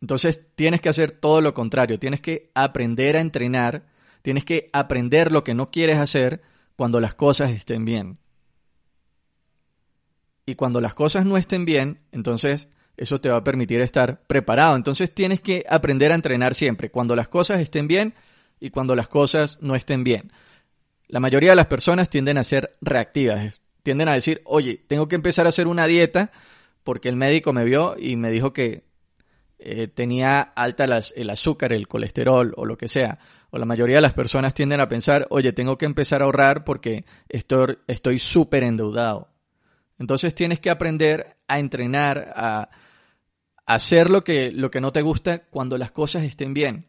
Entonces 0.00 0.44
tienes 0.56 0.80
que 0.80 0.88
hacer 0.88 1.12
todo 1.12 1.40
lo 1.40 1.54
contrario, 1.54 2.00
tienes 2.00 2.20
que 2.20 2.50
aprender 2.56 3.16
a 3.16 3.20
entrenar, 3.20 3.86
tienes 4.22 4.44
que 4.44 4.68
aprender 4.72 5.30
lo 5.30 5.44
que 5.44 5.54
no 5.54 5.70
quieres 5.70 5.98
hacer 5.98 6.42
cuando 6.74 7.00
las 7.00 7.14
cosas 7.14 7.52
estén 7.52 7.84
bien. 7.84 8.18
Y 10.44 10.56
cuando 10.56 10.80
las 10.80 10.94
cosas 10.94 11.24
no 11.24 11.36
estén 11.36 11.64
bien, 11.64 12.00
entonces 12.10 12.68
eso 12.96 13.20
te 13.20 13.28
va 13.28 13.38
a 13.38 13.44
permitir 13.44 13.80
estar 13.80 14.22
preparado. 14.26 14.76
Entonces 14.76 15.14
tienes 15.14 15.40
que 15.40 15.64
aprender 15.68 16.12
a 16.12 16.14
entrenar 16.14 16.54
siempre, 16.54 16.90
cuando 16.90 17.16
las 17.16 17.28
cosas 17.28 17.60
estén 17.60 17.86
bien 17.88 18.14
y 18.60 18.70
cuando 18.70 18.94
las 18.94 19.08
cosas 19.08 19.58
no 19.60 19.74
estén 19.74 20.04
bien. 20.04 20.32
La 21.08 21.20
mayoría 21.20 21.50
de 21.50 21.56
las 21.56 21.66
personas 21.66 22.10
tienden 22.10 22.38
a 22.38 22.44
ser 22.44 22.76
reactivas, 22.80 23.60
tienden 23.82 24.08
a 24.08 24.14
decir, 24.14 24.42
oye, 24.44 24.82
tengo 24.88 25.08
que 25.08 25.14
empezar 25.14 25.46
a 25.46 25.50
hacer 25.50 25.68
una 25.68 25.86
dieta 25.86 26.32
porque 26.82 27.08
el 27.08 27.16
médico 27.16 27.52
me 27.52 27.64
vio 27.64 27.96
y 27.98 28.16
me 28.16 28.30
dijo 28.30 28.52
que 28.52 28.84
eh, 29.58 29.88
tenía 29.88 30.40
alta 30.40 30.84
el 30.84 31.30
azúcar, 31.30 31.72
el 31.72 31.88
colesterol 31.88 32.52
o 32.56 32.64
lo 32.64 32.76
que 32.76 32.88
sea. 32.88 33.18
O 33.50 33.58
la 33.58 33.64
mayoría 33.64 33.96
de 33.96 34.02
las 34.02 34.12
personas 34.12 34.54
tienden 34.54 34.80
a 34.80 34.88
pensar, 34.88 35.26
oye, 35.30 35.52
tengo 35.52 35.78
que 35.78 35.86
empezar 35.86 36.22
a 36.22 36.26
ahorrar 36.26 36.64
porque 36.64 37.04
estoy 37.28 38.18
súper 38.18 38.64
endeudado. 38.64 39.30
Entonces 39.98 40.34
tienes 40.34 40.60
que 40.60 40.70
aprender 40.70 41.36
a 41.48 41.58
entrenar, 41.58 42.32
a, 42.36 42.68
hacer 43.66 44.10
lo 44.10 44.22
que, 44.22 44.52
lo 44.52 44.70
que 44.70 44.80
no 44.80 44.92
te 44.92 45.02
gusta 45.02 45.44
cuando 45.46 45.76
las 45.76 45.90
cosas 45.90 46.22
estén 46.22 46.54
bien. 46.54 46.86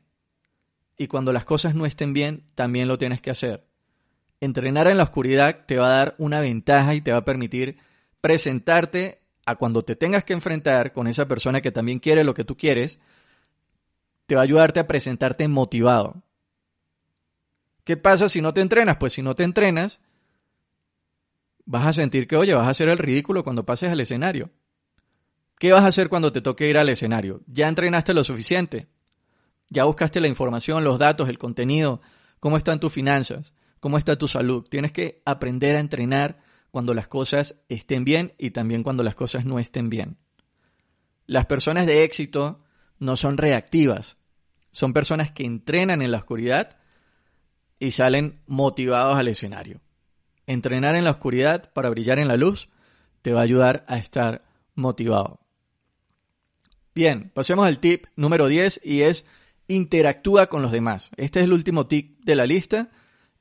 Y 0.98 1.08
cuando 1.08 1.34
las 1.34 1.46
cosas 1.46 1.76
no 1.76 1.86
estén 1.86 2.13
bien, 2.13 2.44
también 2.56 2.88
lo 2.88 2.98
tienes 2.98 3.22
que 3.22 3.32
hacer. 3.32 3.68
Entrenar 4.40 4.88
en 4.88 4.98
la 4.98 5.04
oscuridad 5.04 5.66
te 5.66 5.78
va 5.78 5.88
a 5.88 5.98
dar 5.98 6.16
una 6.20 6.40
ventaja 6.40 6.94
y 6.96 7.02
te 7.02 7.12
va 7.12 7.20
a 7.20 7.26
permitir 7.26 7.78
presentarte 8.22 9.22
a 9.46 9.56
cuando 9.56 9.84
te 9.84 9.96
tengas 9.96 10.24
que 10.24 10.34
enfrentar 10.34 10.92
con 10.92 11.08
esa 11.08 11.28
persona 11.28 11.62
que 11.62 11.72
también 11.72 12.00
quiere 12.00 12.24
lo 12.24 12.34
que 12.34 12.44
tú 12.44 12.56
quieres, 12.56 13.00
te 14.26 14.36
va 14.36 14.42
a 14.42 14.44
ayudarte 14.44 14.80
a 14.80 14.88
presentarte 14.88 15.48
motivado. 15.48 16.24
¿Qué 17.84 17.96
pasa 17.96 18.28
si 18.28 18.42
no 18.42 18.54
te 18.54 18.62
entrenas? 18.62 18.98
Pues 18.98 19.13
si 19.13 19.22
no 19.22 19.34
te 19.34 19.44
entrenas, 19.44 20.02
vas 21.66 21.88
a 21.88 21.94
sentir 21.94 22.28
que, 22.28 22.36
oye, 22.36 22.54
vas 22.54 22.68
a 22.68 22.72
hacer 22.72 22.90
el 22.90 22.98
ridículo 22.98 23.44
cuando 23.44 23.66
pases 23.66 23.90
al 23.92 24.02
escenario. 24.02 24.52
¿Qué 25.60 25.72
vas 25.72 25.84
a 25.84 25.88
hacer 25.88 26.08
cuando 26.10 26.32
te 26.32 26.41
toque 26.41 26.70
ir 26.70 26.78
al 26.78 26.89
escenario? 26.89 27.41
¿Ya 27.48 27.67
entrenaste 27.67 28.13
lo 28.13 28.24
suficiente? 28.24 28.88
¿Ya 29.70 29.86
buscaste 29.86 30.22
la 30.22 30.28
información, 30.28 30.84
los 30.84 31.00
datos, 31.00 31.30
el 31.30 31.39
contenido? 31.39 32.02
¿Cómo 32.39 32.58
están 32.58 32.80
tus 32.80 32.93
finanzas? 32.93 33.54
¿Cómo 33.80 33.98
está 33.98 34.17
tu 34.17 34.28
salud? 34.28 34.65
Tienes 34.70 34.91
que 34.91 35.22
aprender 35.26 35.76
a 35.76 35.80
entrenar 35.80 36.39
cuando 36.70 36.93
las 36.93 37.08
cosas 37.08 37.60
estén 37.70 38.04
bien 38.04 38.34
y 38.38 38.52
también 38.52 38.84
cuando 38.84 39.04
las 39.04 39.15
cosas 39.15 39.46
no 39.46 39.58
estén 39.58 39.89
bien. 39.89 40.17
Las 41.26 41.48
personas 41.48 41.88
de 41.88 42.04
éxito 42.04 42.63
no 43.00 43.17
son 43.17 43.38
reactivas, 43.38 44.17
son 44.72 44.93
personas 44.93 45.32
que 45.32 45.43
entrenan 45.43 46.02
en 46.04 46.12
la 46.12 46.20
oscuridad 46.20 46.78
y 47.80 47.91
salen 47.91 48.41
motivados 48.46 49.17
al 49.17 49.28
escenario. 49.28 49.82
Entrenar 50.46 50.96
en 50.96 51.04
la 51.04 51.12
oscuridad 51.12 51.74
para 51.74 51.89
brillar 51.89 52.20
en 52.20 52.28
la 52.28 52.38
luz 52.38 52.70
te 53.24 53.34
va 53.34 53.41
a 53.41 53.43
ayudar 53.43 53.86
a 53.88 53.98
estar 53.98 54.46
motivado. 54.76 55.46
Bien, 56.97 57.29
pasemos 57.31 57.67
al 57.67 57.79
tip 57.79 58.07
número 58.15 58.47
10 58.47 58.81
y 58.83 59.03
es 59.03 59.27
interactúa 59.67 60.47
con 60.47 60.63
los 60.63 60.71
demás. 60.71 61.12
Este 61.15 61.41
es 61.41 61.43
el 61.43 61.53
último 61.53 61.86
tip 61.86 62.17
de 62.23 62.33
la 62.33 62.47
lista. 62.47 62.89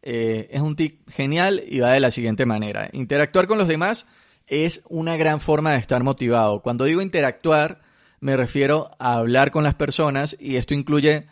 Eh, 0.02 0.48
es 0.50 0.60
un 0.60 0.76
tip 0.76 1.08
genial 1.08 1.64
y 1.66 1.80
va 1.80 1.92
de 1.92 2.00
la 2.00 2.10
siguiente 2.10 2.44
manera. 2.44 2.90
Interactuar 2.92 3.46
con 3.46 3.56
los 3.56 3.66
demás 3.66 4.04
es 4.46 4.82
una 4.90 5.16
gran 5.16 5.40
forma 5.40 5.72
de 5.72 5.78
estar 5.78 6.02
motivado. 6.04 6.60
Cuando 6.60 6.84
digo 6.84 7.00
interactuar, 7.00 7.80
me 8.20 8.36
refiero 8.36 8.90
a 8.98 9.14
hablar 9.14 9.50
con 9.50 9.64
las 9.64 9.74
personas 9.74 10.36
y 10.38 10.56
esto 10.56 10.74
incluye 10.74 11.26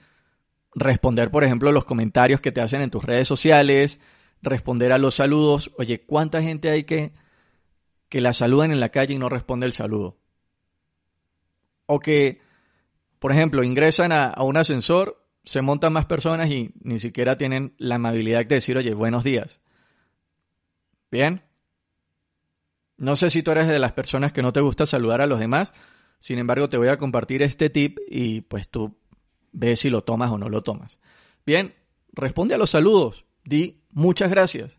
responder, 0.75 1.31
por 1.31 1.45
ejemplo, 1.45 1.73
los 1.73 1.85
comentarios 1.85 2.41
que 2.41 2.53
te 2.53 2.63
hacen 2.63 2.81
en 2.81 2.89
tus 2.89 3.05
redes 3.05 3.29
sociales, 3.29 4.01
responder 4.41 4.93
a 4.93 4.99
los 4.99 5.17
saludos. 5.17 5.73
Oye, 5.77 6.07
¿cuánta 6.07 6.41
gente 6.41 6.71
hay 6.71 6.85
que, 6.85 7.13
que 8.09 8.23
la 8.23 8.33
saludan 8.33 8.71
en 8.71 8.81
la 8.81 8.89
calle 8.89 9.13
y 9.13 9.19
no 9.19 9.29
responde 9.29 9.67
el 9.67 9.75
saludo? 9.75 10.24
O 11.87 12.01
que, 12.01 12.41
por 13.19 13.33
ejemplo, 13.33 13.63
ingresan 13.63 14.13
a, 14.13 14.35
un 14.43 14.57
ascensor, 14.57 15.25
se 15.45 15.63
montan 15.63 15.93
más 15.93 16.07
personas 16.07 16.51
y 16.51 16.73
ni 16.83 16.99
siquiera 16.99 17.37
tienen 17.37 17.75
la 17.79 17.97
amabilidad 17.97 18.47
de 18.47 18.57
decir, 18.57 18.77
oye, 18.77 18.95
buenos 18.95 19.25
días. 19.25 19.61
Bien. 21.11 21.43
No 22.97 23.17
sé 23.17 23.31
si 23.31 23.43
tú 23.43 23.51
eres 23.51 23.69
de 23.69 23.79
las 23.79 23.93
personas 23.93 24.33
que 24.33 24.43
no 24.43 24.53
te 24.53 24.61
gusta 24.61 24.87
saludar 24.87 25.21
a 25.21 25.27
los 25.27 25.41
demás, 25.41 25.73
sin 26.19 26.39
embargo 26.39 26.69
te 26.69 26.77
voy 26.77 26.89
a 26.89 26.97
compartir 26.97 27.43
este 27.43 27.69
tip 27.69 27.99
y 28.09 28.43
pues 28.43 28.69
tú 28.69 28.97
ves 29.53 29.81
si 29.81 29.91
lo 29.91 30.03
tomas 30.03 30.31
o 30.31 30.39
no 30.39 30.49
lo 30.49 30.63
tomas. 30.63 30.99
Bien, 31.45 31.75
responde 32.13 32.55
a 32.55 32.59
los 32.59 32.71
saludos, 32.71 33.25
di 33.45 33.83
muchas 33.91 34.31
gracias. 34.31 34.79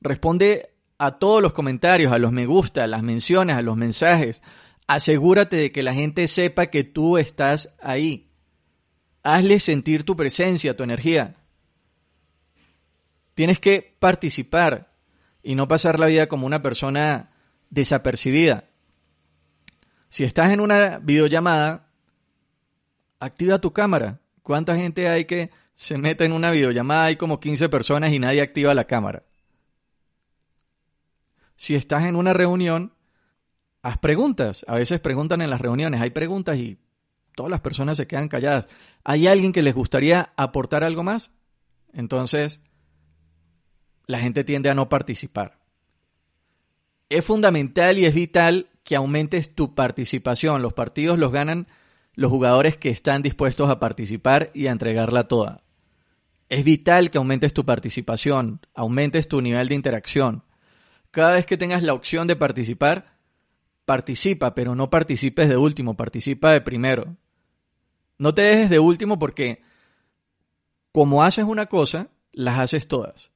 Responde 0.00 0.74
a 0.98 1.18
todos 1.18 1.42
los 1.42 1.52
comentarios, 1.52 2.12
a 2.12 2.18
los 2.18 2.32
me 2.32 2.46
gusta, 2.46 2.84
a 2.84 2.86
las 2.86 3.02
menciones, 3.02 3.56
a 3.56 3.62
los 3.62 3.76
mensajes, 3.76 4.42
Asegúrate 4.86 5.56
de 5.56 5.72
que 5.72 5.82
la 5.82 5.94
gente 5.94 6.28
sepa 6.28 6.66
que 6.66 6.84
tú 6.84 7.16
estás 7.18 7.74
ahí. 7.80 8.30
Hazle 9.22 9.58
sentir 9.58 10.04
tu 10.04 10.16
presencia, 10.16 10.76
tu 10.76 10.82
energía. 10.82 11.36
Tienes 13.34 13.58
que 13.58 13.96
participar 13.98 14.92
y 15.42 15.54
no 15.54 15.68
pasar 15.68 15.98
la 15.98 16.06
vida 16.06 16.28
como 16.28 16.46
una 16.46 16.62
persona 16.62 17.30
desapercibida. 17.70 18.64
Si 20.08 20.24
estás 20.24 20.52
en 20.52 20.60
una 20.60 20.98
videollamada, 20.98 21.88
activa 23.18 23.58
tu 23.58 23.72
cámara. 23.72 24.20
¿Cuánta 24.42 24.76
gente 24.76 25.08
hay 25.08 25.24
que 25.24 25.50
se 25.74 25.98
mete 25.98 26.24
en 26.24 26.32
una 26.32 26.50
videollamada? 26.50 27.06
Hay 27.06 27.16
como 27.16 27.40
15 27.40 27.68
personas 27.68 28.12
y 28.12 28.18
nadie 28.18 28.42
activa 28.42 28.74
la 28.74 28.84
cámara. 28.84 29.24
Si 31.56 31.74
estás 31.74 32.04
en 32.04 32.16
una 32.16 32.32
reunión, 32.32 32.93
haz 33.84 33.98
preguntas. 33.98 34.64
A 34.66 34.76
veces 34.76 34.98
preguntan 34.98 35.42
en 35.42 35.50
las 35.50 35.60
reuniones, 35.60 36.00
hay 36.00 36.10
preguntas 36.10 36.56
y 36.56 36.78
todas 37.36 37.50
las 37.50 37.60
personas 37.60 37.98
se 37.98 38.06
quedan 38.06 38.28
calladas. 38.28 38.66
¿Hay 39.04 39.26
alguien 39.26 39.52
que 39.52 39.62
les 39.62 39.74
gustaría 39.74 40.32
aportar 40.36 40.82
algo 40.84 41.02
más? 41.02 41.30
Entonces, 41.92 42.60
la 44.06 44.20
gente 44.20 44.42
tiende 44.42 44.70
a 44.70 44.74
no 44.74 44.88
participar. 44.88 45.58
Es 47.10 47.26
fundamental 47.26 47.98
y 47.98 48.06
es 48.06 48.14
vital 48.14 48.70
que 48.84 48.96
aumentes 48.96 49.54
tu 49.54 49.74
participación. 49.74 50.62
Los 50.62 50.72
partidos 50.72 51.18
los 51.18 51.30
ganan 51.30 51.68
los 52.14 52.32
jugadores 52.32 52.78
que 52.78 52.88
están 52.88 53.20
dispuestos 53.20 53.68
a 53.68 53.80
participar 53.80 54.50
y 54.54 54.68
a 54.68 54.72
entregarla 54.72 55.28
toda. 55.28 55.62
Es 56.48 56.64
vital 56.64 57.10
que 57.10 57.18
aumentes 57.18 57.52
tu 57.52 57.66
participación, 57.66 58.60
aumentes 58.74 59.28
tu 59.28 59.42
nivel 59.42 59.68
de 59.68 59.74
interacción. 59.74 60.42
Cada 61.10 61.32
vez 61.32 61.44
que 61.44 61.58
tengas 61.58 61.82
la 61.82 61.92
opción 61.92 62.26
de 62.26 62.36
participar, 62.36 63.13
participa, 63.84 64.54
pero 64.54 64.74
no 64.74 64.90
participes 64.90 65.48
de 65.48 65.56
último, 65.56 65.96
participa 65.96 66.52
de 66.52 66.60
primero. 66.60 67.16
No 68.18 68.34
te 68.34 68.42
dejes 68.42 68.70
de 68.70 68.78
último 68.78 69.18
porque 69.18 69.62
como 70.92 71.24
haces 71.24 71.44
una 71.44 71.66
cosa, 71.66 72.08
las 72.32 72.58
haces 72.58 72.86
todas. 72.86 73.30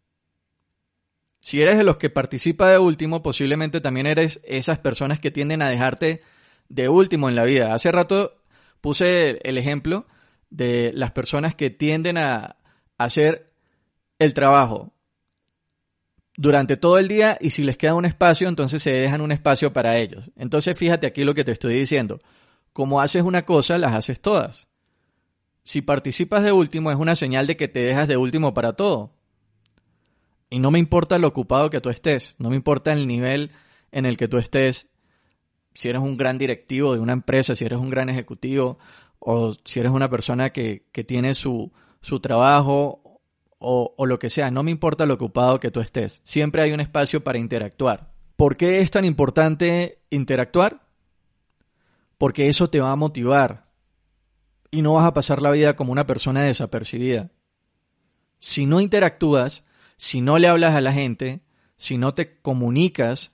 Si 1.40 1.60
eres 1.60 1.76
de 1.76 1.84
los 1.84 1.96
que 1.96 2.10
participa 2.10 2.70
de 2.70 2.78
último, 2.78 3.22
posiblemente 3.22 3.80
también 3.80 4.06
eres 4.06 4.40
esas 4.44 4.78
personas 4.78 5.20
que 5.20 5.30
tienden 5.30 5.62
a 5.62 5.68
dejarte 5.68 6.22
de 6.68 6.88
último 6.88 7.28
en 7.28 7.36
la 7.36 7.44
vida. 7.44 7.74
Hace 7.74 7.92
rato 7.92 8.42
puse 8.80 9.38
el 9.48 9.58
ejemplo 9.58 10.06
de 10.50 10.92
las 10.94 11.12
personas 11.12 11.54
que 11.54 11.70
tienden 11.70 12.18
a 12.18 12.56
hacer 12.96 13.52
el 14.18 14.34
trabajo 14.34 14.92
durante 16.38 16.76
todo 16.76 16.98
el 16.98 17.08
día 17.08 17.36
y 17.40 17.50
si 17.50 17.64
les 17.64 17.76
queda 17.76 17.96
un 17.96 18.04
espacio, 18.04 18.48
entonces 18.48 18.80
se 18.80 18.92
dejan 18.92 19.22
un 19.22 19.32
espacio 19.32 19.72
para 19.72 19.98
ellos. 19.98 20.30
Entonces 20.36 20.78
fíjate 20.78 21.08
aquí 21.08 21.24
lo 21.24 21.34
que 21.34 21.42
te 21.42 21.50
estoy 21.50 21.74
diciendo. 21.74 22.20
Como 22.72 23.00
haces 23.00 23.24
una 23.24 23.44
cosa, 23.44 23.76
las 23.76 23.92
haces 23.92 24.20
todas. 24.20 24.68
Si 25.64 25.82
participas 25.82 26.44
de 26.44 26.52
último 26.52 26.92
es 26.92 26.96
una 26.96 27.16
señal 27.16 27.48
de 27.48 27.56
que 27.56 27.66
te 27.66 27.80
dejas 27.80 28.06
de 28.06 28.16
último 28.16 28.54
para 28.54 28.74
todo. 28.74 29.10
Y 30.48 30.60
no 30.60 30.70
me 30.70 30.78
importa 30.78 31.18
lo 31.18 31.26
ocupado 31.26 31.70
que 31.70 31.80
tú 31.80 31.90
estés, 31.90 32.36
no 32.38 32.50
me 32.50 32.56
importa 32.56 32.92
el 32.92 33.08
nivel 33.08 33.50
en 33.90 34.06
el 34.06 34.16
que 34.16 34.28
tú 34.28 34.38
estés, 34.38 34.86
si 35.74 35.88
eres 35.88 36.00
un 36.00 36.16
gran 36.16 36.38
directivo 36.38 36.94
de 36.94 37.00
una 37.00 37.14
empresa, 37.14 37.56
si 37.56 37.64
eres 37.64 37.80
un 37.80 37.90
gran 37.90 38.10
ejecutivo, 38.10 38.78
o 39.18 39.54
si 39.64 39.80
eres 39.80 39.90
una 39.90 40.08
persona 40.08 40.50
que, 40.50 40.86
que 40.92 41.02
tiene 41.02 41.34
su, 41.34 41.72
su 42.00 42.20
trabajo 42.20 43.02
o, 43.58 43.94
lo 44.06 44.18
que 44.18 44.30
sea, 44.30 44.50
no 44.50 44.62
me 44.62 44.70
importa 44.70 45.06
lo 45.06 45.14
ocupado 45.14 45.60
que 45.60 45.70
tú 45.70 45.80
estés, 45.80 46.20
siempre 46.24 46.62
hay 46.62 46.72
un 46.72 46.80
espacio 46.80 47.24
para 47.24 47.38
interactuar. 47.38 48.12
¿Por 48.36 48.56
qué 48.56 48.80
es 48.80 48.90
tan 48.90 49.04
importante 49.04 49.98
interactuar? 50.10 50.86
Porque 52.18 52.48
eso 52.48 52.70
te 52.70 52.80
va 52.80 52.92
a 52.92 52.96
motivar 52.96 53.68
y 54.70 54.82
no 54.82 54.94
vas 54.94 55.06
a 55.06 55.14
pasar 55.14 55.42
la 55.42 55.50
vida 55.50 55.76
como 55.76 55.92
una 55.92 56.06
persona 56.06 56.42
desapercibida. 56.42 57.30
Si 58.38 58.66
no 58.66 58.80
interactúas, 58.80 59.64
si 59.96 60.20
no 60.20 60.38
le 60.38 60.46
hablas 60.46 60.74
a 60.74 60.80
la 60.80 60.92
gente, 60.92 61.40
si 61.76 61.98
no 61.98 62.14
te 62.14 62.40
comunicas, 62.40 63.32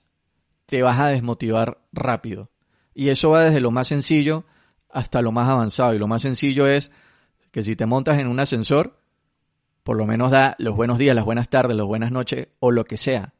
te 0.65 0.81
vas 0.81 0.99
a 0.99 1.07
desmotivar 1.07 1.79
rápido. 1.91 2.49
Y 2.93 3.09
eso 3.09 3.31
va 3.31 3.45
desde 3.45 3.59
lo 3.59 3.71
más 3.71 3.89
sencillo 3.89 4.45
hasta 4.89 5.21
lo 5.21 5.31
más 5.31 5.49
avanzado. 5.49 5.93
Y 5.93 5.99
lo 5.99 6.07
más 6.07 6.21
sencillo 6.21 6.65
es 6.65 6.91
que 7.51 7.61
si 7.61 7.75
te 7.75 7.85
montas 7.85 8.17
en 8.19 8.27
un 8.27 8.39
ascensor, 8.39 8.97
por 9.85 9.97
lo 9.97 10.07
menos 10.07 10.31
da 10.31 10.55
los 10.57 10.75
buenos 10.75 10.97
días, 10.97 11.15
las 11.15 11.25
buenas 11.25 11.47
tardes, 11.47 11.77
las 11.77 11.85
buenas 11.85 12.11
noches 12.11 12.47
o 12.59 12.71
lo 12.71 12.85
que 12.85 12.97
sea. 12.97 13.35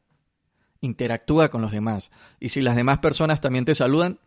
Interactúa 0.80 1.48
con 1.48 1.60
los 1.60 1.72
demás. 1.72 2.12
Y 2.38 2.50
si 2.50 2.60
las 2.60 2.76
demás 2.76 3.00
personas 3.00 3.40
también 3.40 3.64
te 3.64 3.74
saludan, 3.74 4.20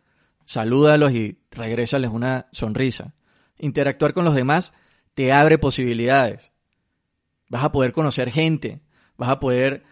salúdalos 0.44 1.12
y 1.12 1.38
regrésales 1.50 2.10
una 2.10 2.48
sonrisa. 2.52 3.14
Interactuar 3.56 4.12
con 4.12 4.26
los 4.26 4.34
demás 4.34 4.74
te 5.14 5.32
abre 5.32 5.56
posibilidades. 5.56 6.52
Vas 7.48 7.64
a 7.64 7.72
poder 7.72 7.94
conocer 7.94 8.30
gente, 8.30 8.82
vas 9.16 9.30
a 9.30 9.40
poder, 9.40 9.84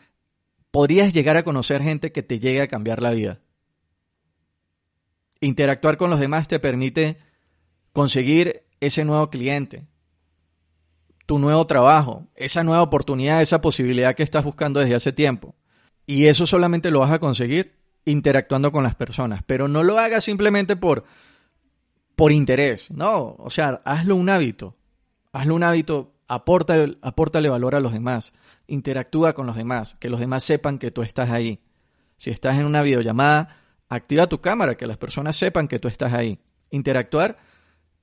podrías 0.71 1.15
llegar 1.15 1.39
a 1.39 1.45
conocer 1.45 1.83
gente 1.83 2.13
que 2.13 2.23
te 2.23 2.39
llegue 2.39 2.61
a 2.61 2.69
cambiar 2.69 3.01
la 3.01 3.13
vida. 3.13 3.41
Interactuar 5.41 5.97
con 5.97 6.11
los 6.11 6.21
demás 6.21 6.47
te 6.47 6.59
permite 6.59 7.17
conseguir 7.95 8.65
ese 8.81 9.07
nuevo 9.07 9.31
cliente, 9.31 9.87
tu 11.29 11.39
nuevo 11.39 11.67
trabajo, 11.67 12.27
esa 12.37 12.65
nueva 12.65 12.81
oportunidad, 12.81 13.43
esa 13.43 13.61
posibilidad 13.61 14.15
que 14.15 14.23
estás 14.23 14.45
buscando 14.45 14.81
desde 14.81 14.95
hace 14.95 15.13
tiempo. 15.13 15.55
Y 16.07 16.25
eso 16.25 16.47
solamente 16.47 16.91
lo 16.91 17.01
vas 17.01 17.13
a 17.13 17.19
conseguir 17.19 17.77
interactuando 18.07 18.73
con 18.73 18.83
las 18.83 18.95
personas, 18.95 19.43
pero 19.45 19.69
no 19.69 19.83
lo 19.83 19.99
hagas 19.99 20.25
simplemente 20.25 20.75
por 20.75 21.05
por 22.17 22.33
interés. 22.33 22.91
No, 22.91 23.37
o 23.39 23.51
sea, 23.51 23.83
hazlo 23.85 24.17
un 24.17 24.31
hábito. 24.31 24.75
Hazlo 25.31 25.55
un 25.55 25.65
hábito, 25.65 26.15
apórtale 26.29 27.49
valor 27.51 27.75
a 27.75 27.81
los 27.81 27.93
demás, 27.93 28.33
interactúa 28.67 29.35
con 29.35 29.47
los 29.47 29.55
demás, 29.55 29.97
que 30.01 30.09
los 30.09 30.21
demás 30.21 30.45
sepan 30.45 30.79
que 30.79 30.91
tú 30.91 31.03
estás 31.03 31.29
ahí. 31.29 31.61
Si 32.17 32.31
estás 32.31 32.59
en 32.59 32.65
una 32.65 32.81
videollamada, 32.81 33.59
activa 33.91 34.29
tu 34.29 34.41
cámara, 34.41 34.79
que 34.79 34.87
las 34.87 34.97
personas 34.97 35.37
sepan 35.37 35.69
que 35.69 35.79
tú 35.79 35.89
estás 35.89 36.15
ahí. 36.15 36.39
Interactuar 36.71 37.37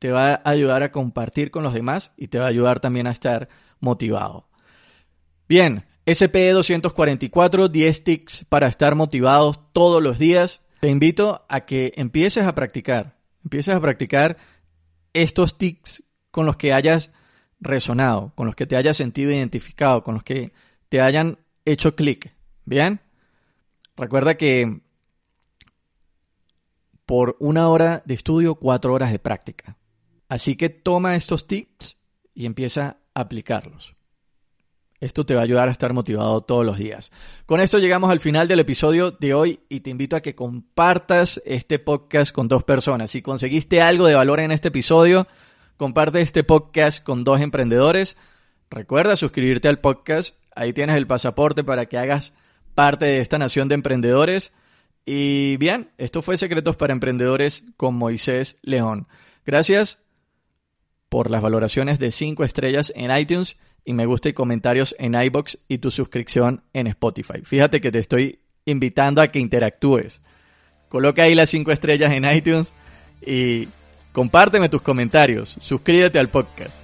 te 0.05 0.11
va 0.11 0.35
a 0.35 0.51
ayudar 0.51 0.83
a 0.83 0.91
compartir 0.91 1.49
con 1.49 1.63
los 1.63 1.73
demás 1.73 2.13
y 2.15 2.27
te 2.27 2.37
va 2.37 2.45
a 2.45 2.49
ayudar 2.49 2.79
también 2.79 3.07
a 3.07 3.11
estar 3.11 3.49
motivado. 3.79 4.47
Bien, 5.49 5.83
SPE 6.05 6.51
244, 6.51 7.69
10 7.69 8.03
tips 8.03 8.45
para 8.47 8.67
estar 8.67 8.93
motivados 8.93 9.59
todos 9.73 10.03
los 10.03 10.19
días. 10.19 10.61
Te 10.79 10.89
invito 10.89 11.43
a 11.49 11.61
que 11.61 11.91
empieces 11.95 12.45
a 12.45 12.53
practicar, 12.53 13.17
empieces 13.43 13.73
a 13.73 13.79
practicar 13.79 14.37
estos 15.13 15.57
tips 15.57 16.03
con 16.29 16.45
los 16.45 16.55
que 16.55 16.71
hayas 16.71 17.11
resonado, 17.59 18.31
con 18.35 18.45
los 18.45 18.55
que 18.55 18.67
te 18.67 18.75
hayas 18.75 18.97
sentido 18.97 19.31
identificado, 19.31 20.03
con 20.03 20.13
los 20.13 20.23
que 20.23 20.53
te 20.87 21.01
hayan 21.01 21.39
hecho 21.65 21.95
clic. 21.95 22.31
Bien, 22.63 22.99
recuerda 23.97 24.37
que 24.37 24.81
por 27.07 27.37
una 27.39 27.69
hora 27.69 28.03
de 28.05 28.13
estudio, 28.13 28.53
cuatro 28.53 28.93
horas 28.93 29.11
de 29.11 29.17
práctica. 29.17 29.77
Así 30.27 30.55
que 30.55 30.69
toma 30.69 31.15
estos 31.15 31.47
tips 31.47 31.97
y 32.33 32.45
empieza 32.45 32.97
a 33.13 33.21
aplicarlos. 33.21 33.95
Esto 34.99 35.25
te 35.25 35.35
va 35.35 35.41
a 35.41 35.43
ayudar 35.43 35.67
a 35.67 35.71
estar 35.71 35.93
motivado 35.93 36.41
todos 36.41 36.65
los 36.65 36.77
días. 36.77 37.11
Con 37.45 37.59
esto 37.59 37.79
llegamos 37.79 38.09
al 38.09 38.21
final 38.21 38.47
del 38.47 38.61
episodio 38.61 39.11
de 39.11 39.33
hoy 39.33 39.59
y 39.69 39.81
te 39.81 39.89
invito 39.89 40.15
a 40.15 40.21
que 40.21 40.35
compartas 40.35 41.41
este 41.45 41.79
podcast 41.79 42.33
con 42.33 42.47
dos 42.47 42.63
personas. 42.63 43.11
Si 43.11 43.21
conseguiste 43.21 43.81
algo 43.81 44.07
de 44.07 44.15
valor 44.15 44.39
en 44.39 44.51
este 44.51 44.69
episodio, 44.69 45.27
comparte 45.77 46.21
este 46.21 46.43
podcast 46.43 47.03
con 47.03 47.23
dos 47.23 47.41
emprendedores. 47.41 48.15
Recuerda 48.69 49.15
suscribirte 49.15 49.67
al 49.67 49.79
podcast. 49.79 50.35
Ahí 50.55 50.71
tienes 50.71 50.95
el 50.95 51.07
pasaporte 51.07 51.63
para 51.63 51.87
que 51.87 51.97
hagas 51.97 52.33
parte 52.73 53.05
de 53.05 53.19
esta 53.19 53.37
nación 53.37 53.67
de 53.67 53.75
emprendedores. 53.75 54.53
Y 55.05 55.57
bien, 55.57 55.91
esto 55.97 56.21
fue 56.21 56.37
Secretos 56.37 56.77
para 56.77 56.93
Emprendedores 56.93 57.65
con 57.77 57.95
Moisés 57.95 58.57
León. 58.63 59.07
Gracias 59.45 59.99
por 61.09 61.29
las 61.31 61.41
valoraciones 61.41 61.99
de 61.99 62.11
5 62.11 62.43
estrellas 62.43 62.91
en 62.95 63.15
iTunes 63.15 63.57
y 63.83 63.93
me 63.93 64.05
gusta 64.05 64.29
y 64.29 64.33
comentarios 64.33 64.95
en 64.99 65.15
iBox 65.15 65.59
y 65.67 65.77
tu 65.77 65.91
suscripción 65.91 66.63
en 66.73 66.87
Spotify. 66.87 67.41
Fíjate 67.43 67.79
que 67.79 67.91
te 67.91 67.99
estoy 67.99 68.39
invitando 68.65 69.21
a 69.21 69.27
que 69.27 69.39
interactúes. 69.39 70.21
Coloca 70.89 71.23
ahí 71.23 71.35
las 71.35 71.49
5 71.49 71.71
estrellas 71.71 72.11
en 72.13 72.25
iTunes 72.25 72.73
y 73.25 73.67
compárteme 74.11 74.69
tus 74.69 74.81
comentarios. 74.81 75.55
Suscríbete 75.61 76.19
al 76.19 76.29
podcast. 76.29 76.79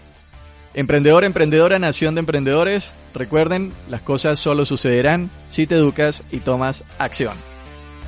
Emprendedor, 0.73 1.23
emprendedora, 1.23 1.79
nación 1.79 2.15
de 2.15 2.19
emprendedores. 2.19 2.93
Recuerden, 3.13 3.73
las 3.89 4.01
cosas 4.01 4.39
solo 4.39 4.65
sucederán 4.65 5.29
si 5.49 5.67
te 5.67 5.75
educas 5.75 6.23
y 6.31 6.39
tomas 6.39 6.83
acción. 6.97 7.35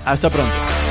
Hasta 0.06 0.30
pronto. 0.30 0.83